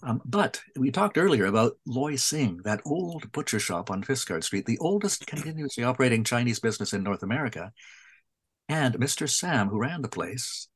[0.02, 4.66] Um, but we talked earlier about Loy Sing, that old butcher shop on Fisgard Street,
[4.66, 7.72] the oldest continuously operating Chinese business in North America.
[8.72, 9.28] And Mr.
[9.28, 10.66] Sam, who ran the place,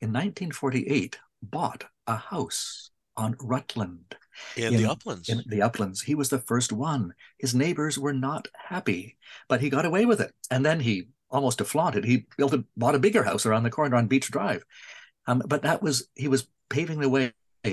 [0.00, 4.16] in 1948 bought a house on Rutland.
[4.56, 5.28] In, in, the uplands.
[5.28, 6.00] In the uplands.
[6.00, 7.12] He was the first one.
[7.38, 9.18] His neighbors were not happy,
[9.50, 10.32] but he got away with it.
[10.50, 13.64] And then he almost to flaunt it, he built a bought a bigger house around
[13.64, 14.64] the corner on Beach Drive.
[15.26, 17.32] Um, but that was he was paving the way,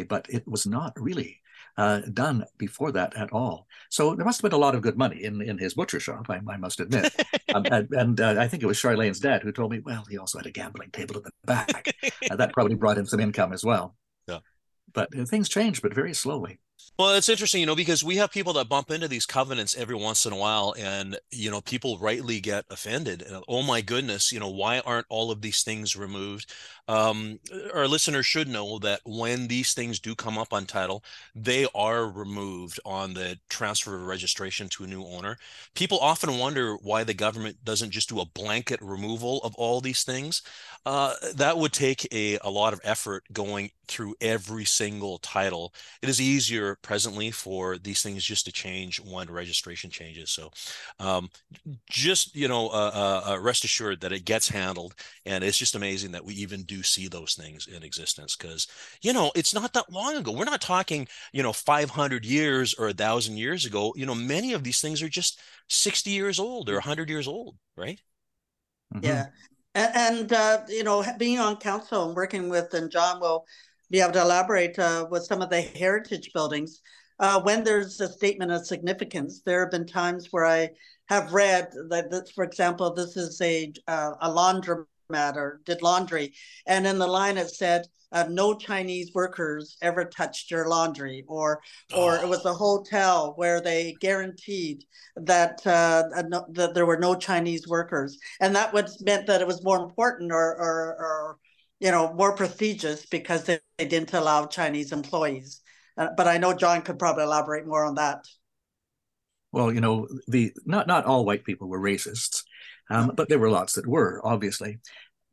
[0.10, 1.39] but it was not really
[1.80, 3.66] uh, done before that at all.
[3.90, 6.26] So there must have been a lot of good money in, in his butcher shop,
[6.30, 7.16] I, I must admit.
[7.56, 10.18] um, and, and uh, I think it was Charlayne's dad who told me, well, he
[10.18, 11.96] also had a gambling table at the back.
[12.30, 13.96] uh, that probably brought him some income as well.
[14.28, 14.40] Yeah.
[14.94, 16.60] But uh, things changed, but very slowly.
[16.98, 19.96] Well, it's interesting, you know, because we have people that bump into these covenants every
[19.96, 23.24] once in a while, and you know, people rightly get offended.
[23.48, 26.54] oh my goodness, you know, why aren't all of these things removed?
[26.90, 27.40] Um,
[27.74, 32.06] our listeners should know that when these things do come up on title, they are
[32.10, 35.38] removed on the transfer of registration to a new owner.
[35.76, 40.04] People often wonder why the government doesn't just do a blanket removal of all these
[40.04, 40.42] things.
[40.86, 45.74] Uh, that would take a, a lot of effort going through every single title.
[46.02, 50.32] It is easier presently for these things just to change when registration changes.
[50.32, 50.52] So
[51.00, 51.30] um,
[51.90, 54.96] just, you know, uh, uh, uh rest assured that it gets handled.
[55.26, 58.68] And it's just amazing that we even do see those things in existence because
[59.02, 62.90] you know it's not that long ago we're not talking you know 500 years or
[62.90, 66.70] a thousand years ago you know many of these things are just 60 years old
[66.70, 68.00] or 100 years old right
[68.94, 69.06] mm-hmm.
[69.06, 69.28] yeah
[69.76, 73.46] and, and uh, you know being on council and working with and john will
[73.90, 76.82] be able to elaborate uh, with some of the heritage buildings
[77.20, 80.70] uh, when there's a statement of significance there have been times where i
[81.08, 86.34] have read that for example this is a uh, a laundromat or did laundry.
[86.68, 91.62] And in the line it said, uh, no Chinese workers ever touched your laundry, or
[91.94, 92.24] or oh.
[92.24, 94.84] it was a hotel where they guaranteed
[95.16, 99.48] that uh, no, that there were no Chinese workers, and that would meant that it
[99.48, 101.38] was more important or or, or
[101.80, 105.62] you know more prestigious because they, they didn't allow Chinese employees.
[105.98, 108.26] Uh, but I know John could probably elaborate more on that.
[109.52, 112.44] Well, you know, the not not all white people were racists.
[112.90, 114.80] Um, but there were lots that were, obviously.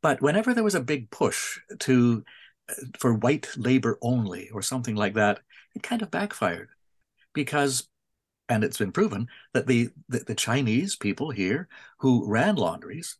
[0.03, 2.25] But whenever there was a big push to
[2.69, 5.41] uh, for white labor only or something like that,
[5.75, 6.69] it kind of backfired
[7.33, 7.89] because,
[8.49, 13.17] and it's been proven that the the, the Chinese people here who ran laundries,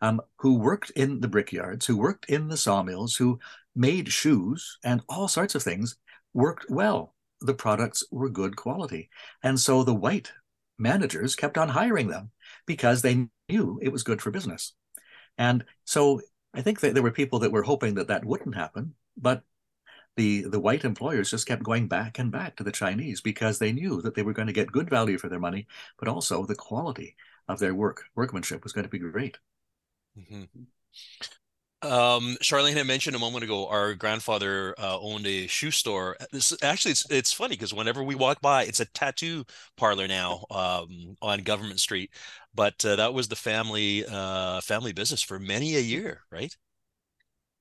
[0.00, 3.38] um, who worked in the brickyards, who worked in the sawmills, who
[3.74, 5.96] made shoes and all sorts of things,
[6.34, 7.14] worked well.
[7.40, 9.08] The products were good quality,
[9.42, 10.32] and so the white
[10.78, 12.30] managers kept on hiring them
[12.66, 14.74] because they knew it was good for business.
[15.38, 16.20] And so
[16.54, 19.42] I think that there were people that were hoping that that wouldn't happen, but
[20.16, 23.72] the the white employers just kept going back and back to the Chinese because they
[23.72, 25.66] knew that they were going to get good value for their money,
[25.98, 27.16] but also the quality
[27.48, 29.38] of their work workmanship was going to be great.
[30.18, 30.62] Mm-hmm.
[31.82, 36.14] Um, Charlene had mentioned a moment ago, our grandfather uh, owned a shoe store.
[36.30, 39.44] This actually, it's it's funny because whenever we walk by, it's a tattoo
[39.78, 42.10] parlor now um, on Government Street.
[42.54, 46.54] But uh, that was the family uh, family business for many a year, right?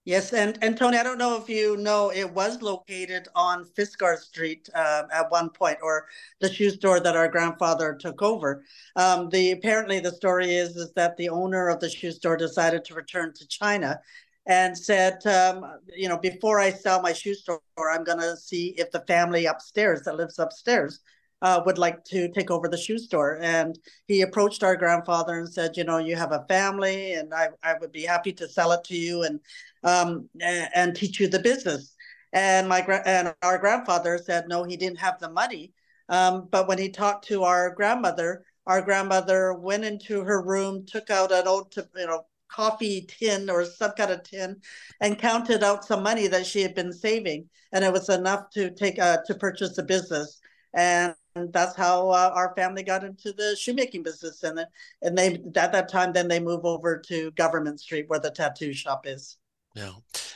[0.06, 4.18] Yes, and and Tony, I don't know if you know, it was located on Fisgard
[4.20, 6.08] Street uh, at one point, or
[6.40, 8.64] the shoe store that our grandfather took over.
[8.96, 12.86] Um, the apparently the story is is that the owner of the shoe store decided
[12.86, 14.00] to return to China,
[14.48, 18.70] and said, um, you know, before I sell my shoe store, I'm going to see
[18.78, 21.02] if the family upstairs that lives upstairs
[21.42, 23.40] uh, would like to take over the shoe store.
[23.42, 27.50] And he approached our grandfather and said, you know, you have a family, and I,
[27.64, 29.40] I would be happy to sell it to you and
[29.84, 31.96] um, and, teach you the business.
[32.34, 35.72] And my gra- and our grandfather said, no, he didn't have the money.
[36.10, 41.10] Um, but when he talked to our grandmother, our grandmother went into her room, took
[41.10, 44.60] out an old, you know, coffee tin or some kind of tin
[45.02, 48.72] and counted out some money that she had been saving and it was enough to
[48.72, 50.40] take uh, to purchase the business
[50.74, 51.16] and
[51.52, 54.44] that's how uh, our family got into the shoemaking business.
[54.44, 54.66] And
[55.02, 58.74] and they at that time then they move over to government street where the tattoo
[58.74, 59.38] shop is.
[59.76, 59.94] Yeah.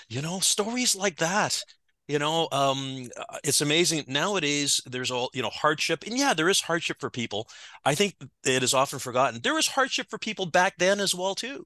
[0.10, 1.64] You know stories like that
[2.08, 4.04] you know um uh, it's amazing.
[4.08, 6.04] Nowadays there's all you know hardship.
[6.06, 7.48] And yeah there is hardship for people.
[7.86, 8.16] I think
[8.46, 9.42] it is often forgotten.
[9.42, 11.66] There was hardship for people back then as well too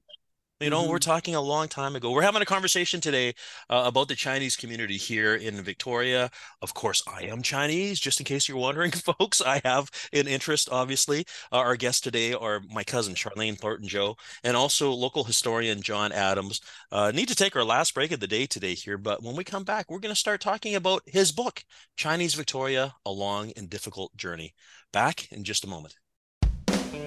[0.60, 0.90] you know, mm-hmm.
[0.90, 2.10] we're talking a long time ago.
[2.10, 3.34] We're having a conversation today
[3.70, 6.30] uh, about the Chinese community here in Victoria.
[6.62, 9.40] Of course, I am Chinese, just in case you're wondering, folks.
[9.40, 11.24] I have an interest, obviously.
[11.52, 16.10] Uh, our guests today are my cousin, Charlayne Thornton Joe, and also local historian John
[16.10, 16.60] Adams.
[16.90, 19.44] Uh, need to take our last break of the day today here, but when we
[19.44, 21.62] come back, we're going to start talking about his book,
[21.96, 24.54] Chinese Victoria A Long and Difficult Journey.
[24.92, 25.94] Back in just a moment.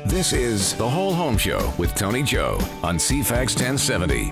[0.06, 4.32] This is The Whole Home Show with Tony Joe on CFAX 1070.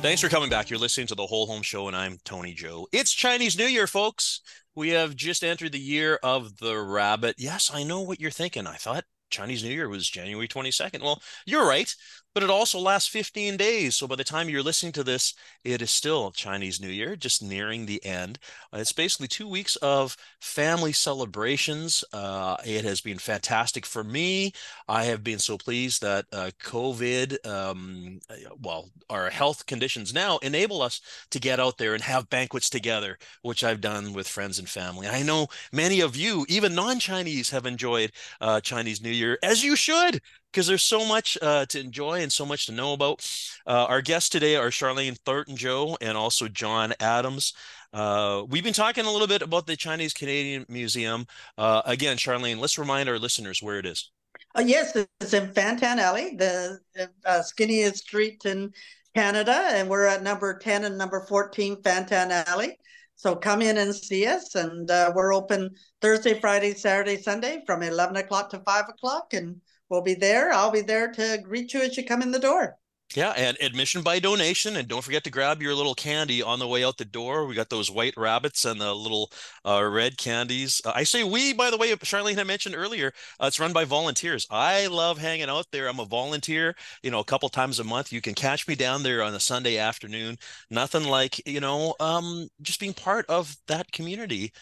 [0.00, 0.70] Thanks for coming back.
[0.70, 2.86] You're listening to The Whole Home Show, and I'm Tony Joe.
[2.92, 4.40] It's Chinese New Year, folks.
[4.74, 7.36] We have just entered the year of the rabbit.
[7.38, 8.66] Yes, I know what you're thinking.
[8.66, 11.02] I thought Chinese New Year was January 22nd.
[11.02, 11.94] Well, you're right
[12.36, 13.96] but it also lasts 15 days.
[13.96, 15.32] So by the time you're listening to this,
[15.64, 18.38] it is still Chinese New Year, just nearing the end.
[18.74, 22.04] Uh, it's basically two weeks of family celebrations.
[22.12, 24.52] Uh, it has been fantastic for me.
[24.86, 30.36] I have been so pleased that uh, COVID, um, uh, well, our health conditions now
[30.42, 34.58] enable us to get out there and have banquets together, which I've done with friends
[34.58, 35.08] and family.
[35.08, 39.64] I know many of you, even non Chinese, have enjoyed uh, Chinese New Year, as
[39.64, 40.20] you should
[40.56, 43.30] because there's so much uh, to enjoy and so much to know about.
[43.66, 47.52] Uh, our guests today are Charlayne Thornton Joe and also John Adams.
[47.92, 51.26] Uh, we've been talking a little bit about the Chinese Canadian Museum.
[51.58, 54.10] Uh, again, Charlayne, let's remind our listeners where it is.
[54.56, 56.78] Uh, yes, it's in Fantan Alley, the
[57.26, 58.72] uh, skinniest street in
[59.14, 62.78] Canada, and we're at number 10 and number 14 Fantan Alley.
[63.16, 68.16] So come in and see us, and we're open Thursday, Friday, Saturday, Sunday from 11
[68.16, 70.52] o'clock to 5 o'clock, and we'll be there.
[70.52, 72.78] I'll be there to greet you as you come in the door.
[73.14, 76.66] Yeah, and admission by donation, and don't forget to grab your little candy on the
[76.66, 77.46] way out the door.
[77.46, 79.30] We got those white rabbits and the little
[79.64, 80.82] uh, red candies.
[80.84, 83.12] Uh, I say we, by the way, Charlayne had mentioned earlier.
[83.40, 84.44] Uh, it's run by volunteers.
[84.50, 85.88] I love hanging out there.
[85.88, 86.74] I'm a volunteer.
[87.02, 89.40] You know, a couple times a month, you can catch me down there on a
[89.40, 90.36] Sunday afternoon.
[90.68, 94.52] Nothing like you know, um, just being part of that community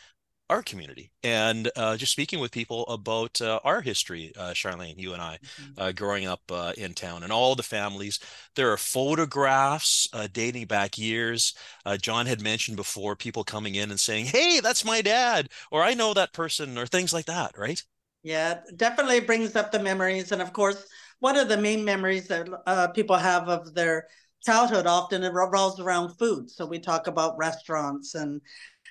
[0.55, 5.13] our community and uh, just speaking with people about uh, our history, uh, Charlayne, you
[5.13, 5.73] and I, mm-hmm.
[5.77, 8.21] Uh, growing up uh, in town and all the families.
[8.55, 11.55] There are photographs uh, dating back years.
[12.01, 15.95] John had mentioned before people coming in and saying, Hey, that's my dad, or I
[15.95, 17.83] know that person, or things like that, right?
[18.23, 20.31] Yeah, definitely brings up the memories.
[20.31, 20.87] And of course,
[21.19, 24.07] one of the main memories that people have of their
[24.45, 26.51] childhood often it revolves around food.
[26.51, 28.41] So we talk about restaurants and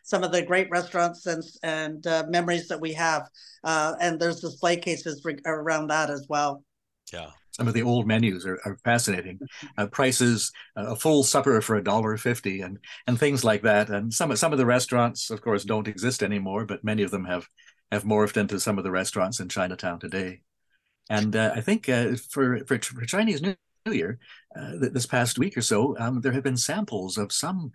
[0.04, 3.24] some of the great restaurants and and uh, memories that we have.
[3.64, 6.64] Uh, and there's display cases re- around that as well.
[7.12, 7.32] Yeah.
[7.52, 9.40] Some of the old menus are, are fascinating.
[9.78, 13.90] Uh, prices, uh, a full supper for a dollar fifty, and and things like that.
[13.90, 17.26] And some some of the restaurants, of course, don't exist anymore, but many of them
[17.26, 17.48] have
[17.92, 20.42] have morphed into some of the restaurants in Chinatown today.
[21.10, 24.18] And uh, I think uh, for, for, for Chinese New Year,
[24.56, 27.72] uh, this past week or so, um, there have been samples of some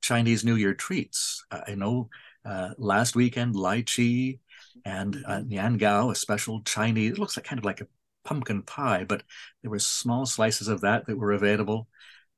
[0.00, 1.44] Chinese New Year treats.
[1.50, 2.08] Uh, I know
[2.44, 4.38] uh, last weekend lychee
[4.84, 5.52] and uh, mm-hmm.
[5.52, 7.12] niangao, a special Chinese.
[7.12, 7.88] It looks like kind of like a
[8.24, 9.22] pumpkin pie, but
[9.62, 11.88] there were small slices of that that were available,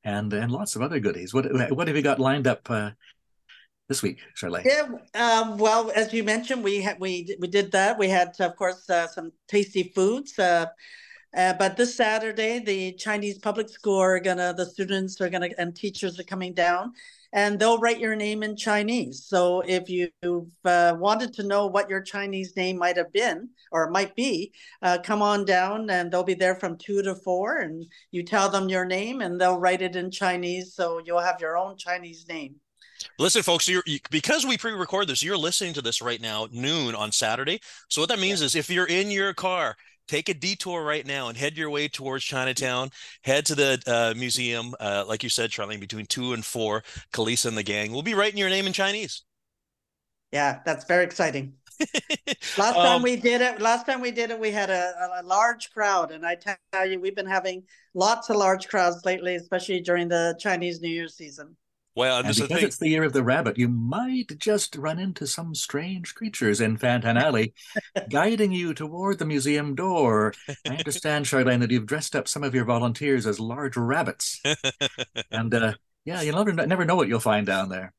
[0.04, 1.34] and and lots of other goodies.
[1.34, 2.90] What what have you got lined up uh,
[3.88, 4.64] this week, Charlotte?
[4.64, 7.98] Yeah, um, well, as you mentioned, we had we we did that.
[7.98, 10.38] We had, of course, uh, some tasty foods.
[10.38, 10.66] Uh,
[11.36, 15.74] uh, but this Saturday, the Chinese public school are gonna, the students are gonna, and
[15.74, 16.92] teachers are coming down,
[17.32, 19.24] and they'll write your name in Chinese.
[19.26, 23.90] So if you've uh, wanted to know what your Chinese name might have been or
[23.90, 27.86] might be, uh, come on down, and they'll be there from two to four, and
[28.10, 31.56] you tell them your name, and they'll write it in Chinese, so you'll have your
[31.56, 32.56] own Chinese name.
[33.18, 36.94] Listen, folks, you're, you, because we pre-record this, you're listening to this right now noon
[36.94, 37.60] on Saturday.
[37.88, 38.46] So what that means yeah.
[38.46, 39.76] is if you're in your car
[40.08, 42.90] take a detour right now and head your way towards Chinatown.
[43.24, 46.82] Head to the uh, museum, uh, like you said, Charlayne, between two and four.
[47.12, 49.22] Kalisa and the gang will be writing your name in Chinese.
[50.32, 51.54] Yeah, that's very exciting.
[52.58, 55.22] last time um, we did it, last time we did it, we had a, a,
[55.22, 59.80] large crowd, and I tell you, we've been having lots of large crowds lately, especially
[59.80, 61.56] during the Chinese New Year season.
[61.94, 65.54] Well, and because it's the year of the rabbit, you might just run into some
[65.54, 67.52] strange creatures in Fantan Alley,
[68.08, 70.32] guiding you toward the museum door.
[70.66, 74.40] I understand, Charlayne, that you've dressed up some of your volunteers as large rabbits,
[75.30, 75.74] and uh,
[76.06, 77.92] yeah, you'll never never know what you'll find down there.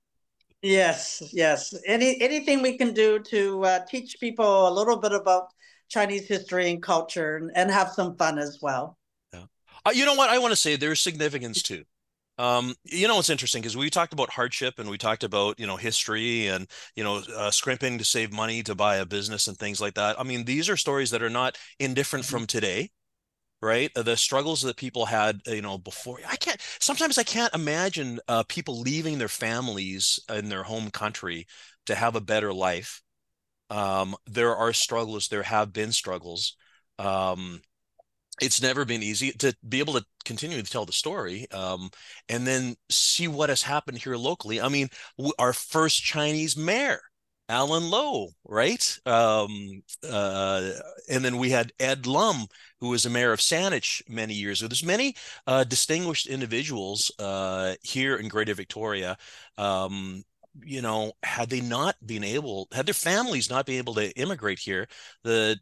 [0.63, 1.73] Yes, yes.
[1.85, 5.49] Any anything we can do to uh, teach people a little bit about
[5.89, 8.97] Chinese history and culture, and, and have some fun as well.
[9.33, 9.43] Yeah.
[9.85, 10.31] Uh, you know what?
[10.31, 11.83] I want to say there's significance too.
[12.39, 15.67] Um, you know, it's interesting because we talked about hardship and we talked about, you
[15.67, 19.57] know, history and, you know, uh, scrimping to save money to buy a business and
[19.57, 20.19] things like that.
[20.19, 22.37] I mean, these are stories that are not indifferent mm-hmm.
[22.37, 22.89] from today,
[23.61, 23.91] right?
[23.95, 26.19] Uh, the struggles that people had, uh, you know, before.
[26.27, 31.45] I can't, sometimes I can't imagine uh, people leaving their families in their home country
[31.85, 33.03] to have a better life.
[33.69, 36.55] Um, there are struggles, there have been struggles.
[36.97, 37.61] Um,
[38.41, 41.89] it's never been easy to be able to continue to tell the story um,
[42.29, 44.59] and then see what has happened here locally.
[44.59, 44.89] I mean,
[45.37, 46.99] our first Chinese mayor,
[47.49, 48.97] Alan Lowe, right?
[49.05, 50.71] Um, uh,
[51.09, 52.47] and then we had Ed Lum,
[52.79, 54.69] who was a mayor of Saanich many years ago.
[54.69, 55.15] There's many
[55.45, 59.17] uh, distinguished individuals uh, here in Greater Victoria.
[59.57, 60.23] Um,
[60.63, 64.59] you know, had they not been able, had their families not been able to immigrate
[64.59, 64.87] here,
[65.23, 65.59] the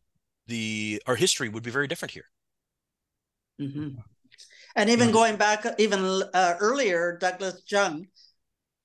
[0.47, 2.25] the our history would be very different here.
[3.59, 3.99] Mm-hmm.
[4.75, 8.07] And even going back even uh, earlier, Douglas Jung,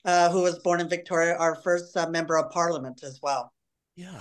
[0.05, 3.53] uh, who was born in Victoria, our first uh, member of parliament as well.
[3.95, 4.21] Yeah.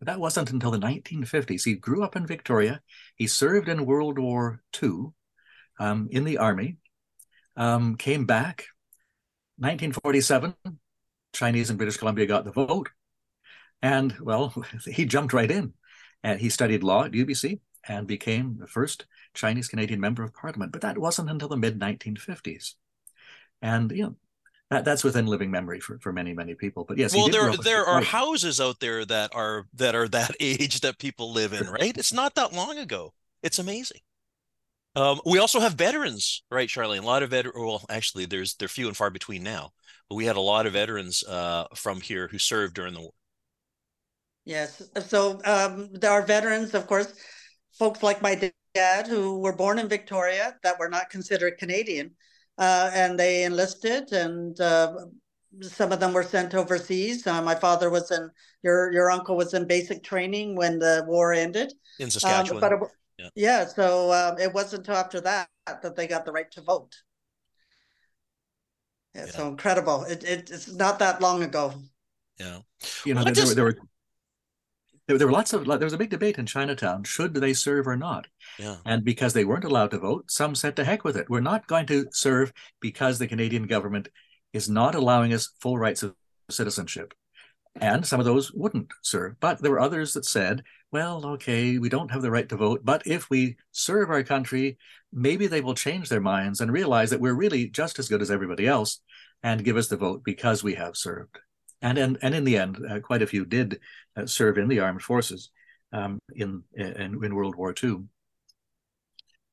[0.00, 1.64] That wasn't until the 1950s.
[1.64, 2.80] He grew up in Victoria.
[3.16, 5.08] He served in World War II
[5.80, 6.76] um, in the army,
[7.56, 8.66] um, came back.
[9.56, 10.54] 1947,
[11.32, 12.90] Chinese and British Columbia got the vote.
[13.82, 14.54] And, well,
[14.86, 15.72] he jumped right in.
[16.22, 19.06] And he studied law at UBC and became the first
[19.38, 20.72] Chinese Canadian member of parliament.
[20.72, 22.74] But that wasn't until the mid 1950s.
[23.62, 24.16] And, you know,
[24.70, 26.84] that, that's within living memory for, for many many people.
[26.86, 30.80] But yes, well, there there are houses out there that are that are that age
[30.80, 31.96] that people live in, right?
[31.96, 33.14] It's not that long ago.
[33.42, 34.00] It's amazing.
[34.94, 37.02] Um, we also have veterans, right, Charlayne?
[37.02, 37.56] A lot of veterans.
[37.58, 39.70] Well, actually, there's they're few and far between now.
[40.10, 43.12] But we had a lot of veterans uh, from here who served during the war.
[44.44, 44.82] Yes.
[45.06, 47.12] So um, there are veterans, of course
[47.78, 48.34] folks like my
[48.74, 52.12] dad who were born in Victoria that were not considered Canadian,
[52.58, 54.94] uh, and they enlisted, and uh,
[55.60, 57.26] some of them were sent overseas.
[57.26, 58.30] Uh, my father was in
[58.62, 62.62] your your uncle was in basic training when the war ended in Saskatchewan.
[62.62, 62.88] Um, but it,
[63.18, 63.28] yeah.
[63.34, 66.94] yeah, so um, it wasn't until after that that they got the right to vote.
[69.14, 69.32] Yeah, yeah.
[69.32, 70.04] so incredible.
[70.04, 71.74] It, it, it's not that long ago.
[72.38, 72.60] Yeah,
[73.04, 73.56] you know, there, just...
[73.56, 73.76] there, were
[75.08, 77.88] there, there were lots of there was a big debate in Chinatown should they serve
[77.88, 78.28] or not.
[78.58, 78.76] Yeah.
[78.84, 81.28] And because they weren't allowed to vote, some said to heck with it.
[81.28, 84.08] We're not going to serve because the Canadian government
[84.52, 86.14] is not allowing us full rights of
[86.50, 87.14] citizenship.
[87.80, 89.36] And some of those wouldn't serve.
[89.40, 92.80] But there were others that said, well, okay, we don't have the right to vote,
[92.82, 94.78] but if we serve our country,
[95.12, 98.30] maybe they will change their minds and realize that we're really just as good as
[98.30, 99.00] everybody else
[99.42, 101.38] and give us the vote because we have served
[101.82, 103.80] and and, and in the end, uh, quite a few did
[104.16, 105.50] uh, serve in the armed forces
[105.92, 108.04] um, in, in, in World War II.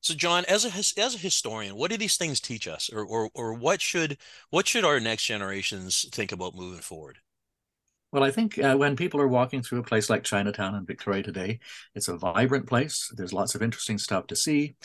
[0.01, 3.29] So, John, as a as a historian, what do these things teach us, or or
[3.33, 4.17] or what should
[4.51, 7.17] what should our next generations think about moving forward?
[8.11, 11.23] Well, I think uh, when people are walking through a place like Chinatown in Victoria
[11.23, 11.59] today,
[11.95, 13.11] it's a vibrant place.
[13.15, 14.75] There's lots of interesting stuff to see,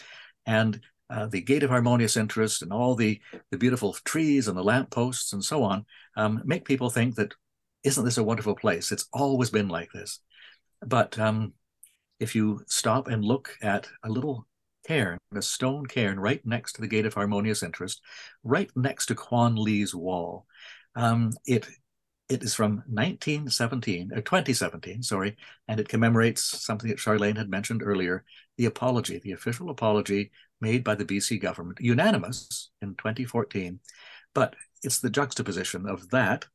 [0.47, 0.81] and
[1.11, 5.33] uh, the gate of harmonious interest and all the, the beautiful trees and the lampposts
[5.33, 5.85] and so on
[6.17, 7.35] um, make people think that
[7.83, 8.93] isn't this a wonderful place?
[8.93, 10.21] It's always been like this.
[10.87, 11.55] But um,
[12.19, 14.47] if you stop and look at a little
[14.87, 18.01] cairn, a stone cairn right next to the gate of harmonious interest,
[18.45, 20.47] right next to Quan Lee's wall,
[20.95, 21.67] um, it
[22.31, 27.51] it is from 1917 or uh, 2017, sorry, and it commemorates something that Charlayne had
[27.51, 28.25] mentioned earlier,
[28.57, 33.81] the apology, the official apology made by the BC government, unanimous in 2014.
[34.33, 34.55] But
[34.85, 36.47] it's the juxtaposition of that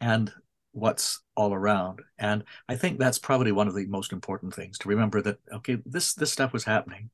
[0.00, 0.32] and
[0.70, 2.00] what's all around.
[2.18, 5.78] And I think that's probably one of the most important things to remember that, okay,
[5.84, 7.10] this, this stuff was happening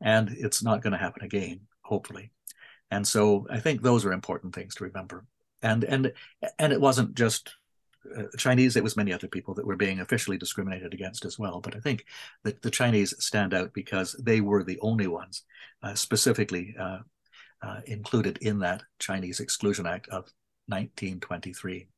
[0.00, 2.32] and it's not going to happen again, hopefully.
[2.90, 5.24] And so I think those are important things to remember.
[5.62, 6.12] And, and,
[6.58, 7.54] and it wasn't just
[8.16, 11.60] uh, Chinese, it was many other people that were being officially discriminated against as well.
[11.60, 12.06] But I think
[12.44, 15.42] that the Chinese stand out because they were the only ones
[15.82, 16.98] uh, specifically uh,
[17.62, 20.24] uh included in that Chinese Exclusion Act of
[20.68, 21.88] 1923.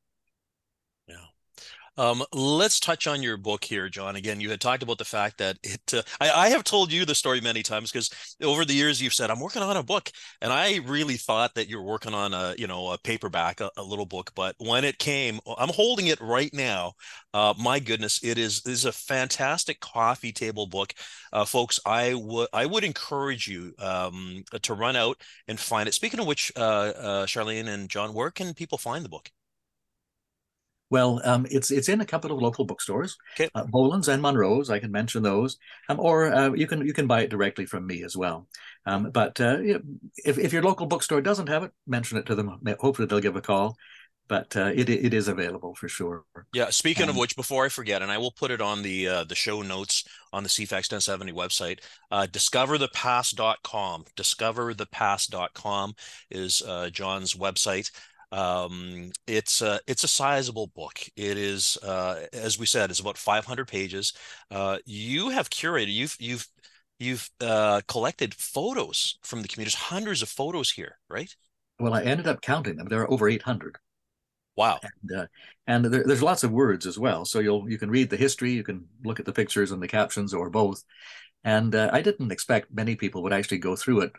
[1.99, 4.17] Um, let's touch on your book here, John.
[4.17, 5.81] Again, you had talked about the fact that it.
[5.93, 8.09] Uh, I, I, have told you the story many times because
[8.43, 11.69] over the years you've said I'm working on a book, and I really thought that
[11.69, 14.33] you're working on a you know a paperback, a, a little book.
[14.35, 16.93] But when it came, I'm holding it right now.
[17.35, 20.95] Uh, my goodness, it is this is a fantastic coffee table book,
[21.33, 21.79] uh, folks.
[21.85, 25.93] I would I would encourage you um, to run out and find it.
[25.93, 29.31] Speaking of which, uh, uh, Charlayne and John, where can people find the book?
[30.93, 33.49] Well, um, it's it's in a couple of local bookstores, okay.
[33.55, 34.69] uh, Bolen's and Munro's.
[34.69, 35.57] I can mention those,
[35.89, 38.47] um, or uh, you can you can buy it directly from me as well.
[38.85, 39.57] Um, but uh,
[40.23, 42.61] if if your local bookstore doesn't have it, mention it to them.
[42.79, 43.79] Hopefully, they'll give a call.
[44.29, 46.25] But uh, it it is available for sure.
[46.53, 46.69] Yeah.
[46.69, 49.35] Speaking of which, before I forget, and I will put it on the uh, the
[49.35, 51.81] show notes on the CFAX 1070 website.
[52.11, 54.05] Uh, discoverthepast.com.
[54.15, 55.95] Discoverthepast.com
[56.31, 57.91] is uh, John's website.
[58.33, 60.99] Um, it's a it's a sizable book.
[61.17, 64.15] It is, uh, as we said, it's about 500 pages.
[64.51, 65.93] Uh, you have curated.
[65.93, 66.49] You've you've
[66.99, 71.35] you've uh, collected photos from the communities, hundreds of photos here, right?
[71.79, 72.89] Well, I ended up counting them.
[72.89, 73.77] There are over 800.
[74.57, 74.81] Wow.
[74.83, 75.27] And, uh,
[75.67, 77.25] and there, there's lots of words as well.
[77.25, 79.89] So you'll you can read the history, you can look at the pictures and the
[79.89, 80.83] captions, or both.
[81.45, 84.13] And uh, I didn't expect many people would actually go through it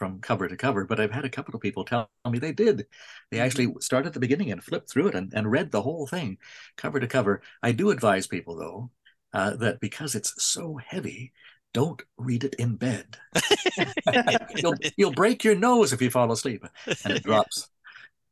[0.00, 2.86] from cover to cover, but I've had a couple of people tell me they did.
[3.30, 3.44] They mm-hmm.
[3.44, 6.38] actually started at the beginning and flipped through it and, and read the whole thing
[6.78, 7.42] cover to cover.
[7.62, 8.90] I do advise people, though,
[9.34, 11.34] uh, that because it's so heavy,
[11.74, 13.18] don't read it in bed.
[14.56, 16.64] you'll, you'll break your nose if you fall asleep
[17.04, 17.68] and it drops.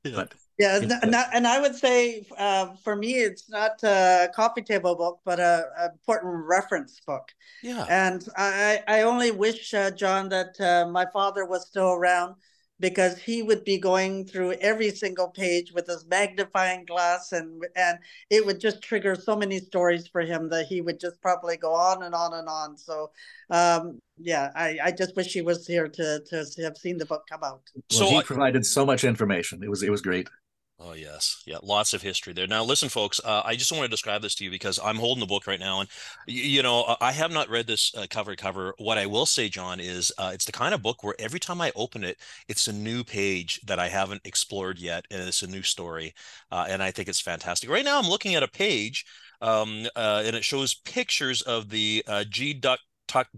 [0.04, 0.12] Yeah.
[0.14, 4.96] But yeah, and, and I would say uh, for me, it's not a coffee table
[4.96, 7.30] book, but a, a important reference book.
[7.62, 7.86] Yeah.
[7.88, 12.34] And I, I only wish, uh, John, that uh, my father was still around
[12.80, 17.98] because he would be going through every single page with his magnifying glass and and
[18.30, 21.72] it would just trigger so many stories for him that he would just probably go
[21.74, 23.10] on and on and on so
[23.50, 27.24] um, yeah I, I just wish he was here to to have seen the book
[27.28, 30.28] come out well, so he provided so much information it was it was great
[30.80, 32.46] Oh yes, yeah, lots of history there.
[32.46, 35.18] Now, listen, folks, uh, I just want to describe this to you because I'm holding
[35.18, 35.88] the book right now, and
[36.28, 38.74] you, you know, I have not read this uh, cover to cover.
[38.78, 41.60] What I will say, John, is uh, it's the kind of book where every time
[41.60, 45.48] I open it, it's a new page that I haven't explored yet, and it's a
[45.48, 46.14] new story,
[46.52, 47.68] uh, and I think it's fantastic.
[47.68, 49.04] Right now, I'm looking at a page,
[49.40, 52.78] um, uh, and it shows pictures of the uh, Gee Tuck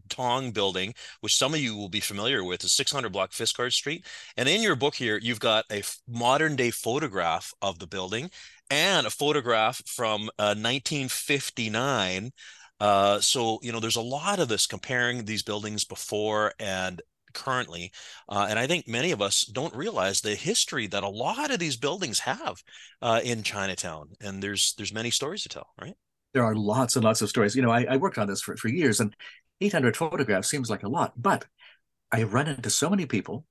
[0.09, 4.05] Tong building, which some of you will be familiar with, is 600 block Fisgard Street.
[4.37, 8.31] And in your book here, you've got a modern day photograph of the building
[8.71, 12.31] and a photograph from uh, 1959.
[12.79, 17.03] Uh, so, you know, there's a lot of this comparing these buildings before and
[17.33, 17.93] currently.
[18.29, 21.59] Uh, and I think many of us don't realize the history that a lot of
[21.59, 22.63] these buildings have
[23.03, 24.11] uh, in Chinatown.
[24.21, 25.95] And there's there's many stories to tell, right?
[26.33, 27.57] There are lots and lots of stories.
[27.57, 29.15] You know, I, I worked on this for, for years, and
[29.61, 31.47] 800 photographs seems like a lot, but
[32.13, 33.45] I run into so many people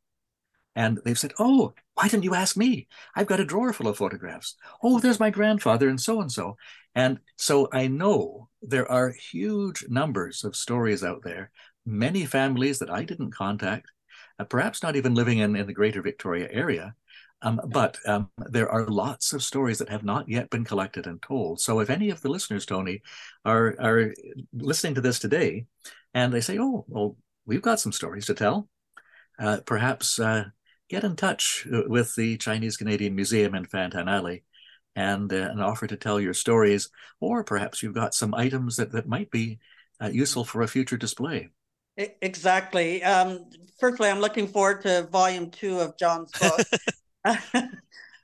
[0.76, 2.88] and they've said, Oh, why didn't you ask me?
[3.16, 4.56] I've got a drawer full of photographs.
[4.84, 6.58] Oh, there's my grandfather and so and so.
[6.96, 11.52] And so I know there are huge numbers of stories out there,
[11.86, 13.92] many families that I didn't contact,
[14.40, 16.96] uh, perhaps not even living in, in the greater Victoria area.
[17.42, 21.22] Um, but um, there are lots of stories that have not yet been collected and
[21.22, 21.62] told.
[21.62, 23.02] So if any of the listeners, Tony,
[23.46, 24.14] are are
[24.54, 25.66] listening to this today
[26.14, 28.70] and they say, "Oh, well, we've got some stories to tell,"
[29.40, 30.46] uh, perhaps uh,
[30.90, 34.44] get in touch uh, with the Chinese Canadian Museum in Fantan Alley
[34.96, 36.90] and, uh, and offer to tell your stories,
[37.20, 39.60] or perhaps you've got some items that, that might be
[40.02, 41.50] uh, useful for a future display.
[41.98, 43.04] Exactly.
[43.04, 43.46] Um,
[43.80, 46.66] firstly, I'm looking forward to volume two of John's book.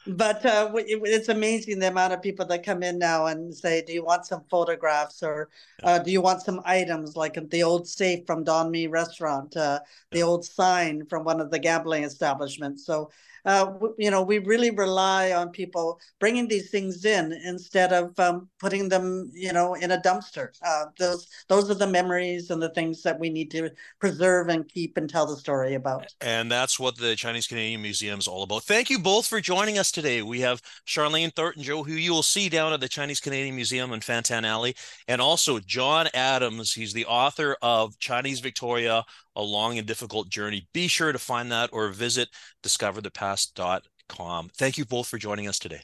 [0.07, 3.93] but uh, it's amazing the amount of people that come in now and say, "Do
[3.93, 5.49] you want some photographs or
[5.83, 7.15] uh, do you want some items?
[7.15, 9.79] Like the old safe from Don Mee Restaurant, uh,
[10.11, 13.09] the old sign from one of the gambling establishments?" So
[13.45, 18.49] uh, you know, we really rely on people bringing these things in instead of um,
[18.59, 20.49] putting them, you know, in a dumpster.
[20.65, 23.69] Uh, those those are the memories and the things that we need to
[23.99, 26.07] preserve and keep and tell the story about.
[26.21, 28.63] And that's what the Chinese Canadian Museum is all about.
[28.63, 30.21] Thank you both for joining us today.
[30.21, 33.93] We have Charlayne Thornton Joe, who you will see down at the Chinese Canadian Museum
[33.93, 34.75] in Fantan Alley,
[35.07, 36.73] and also John Adams.
[36.73, 39.03] He's the author of Chinese Victoria
[39.35, 40.67] a long and difficult journey.
[40.73, 42.29] Be sure to find that or visit
[42.63, 44.51] discoverthepast.com.
[44.57, 45.81] Thank you both for joining us today.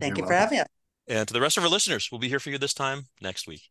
[0.00, 0.66] Thank You're you for having us.
[1.06, 3.46] And to the rest of our listeners, we'll be here for you this time next
[3.46, 3.62] week.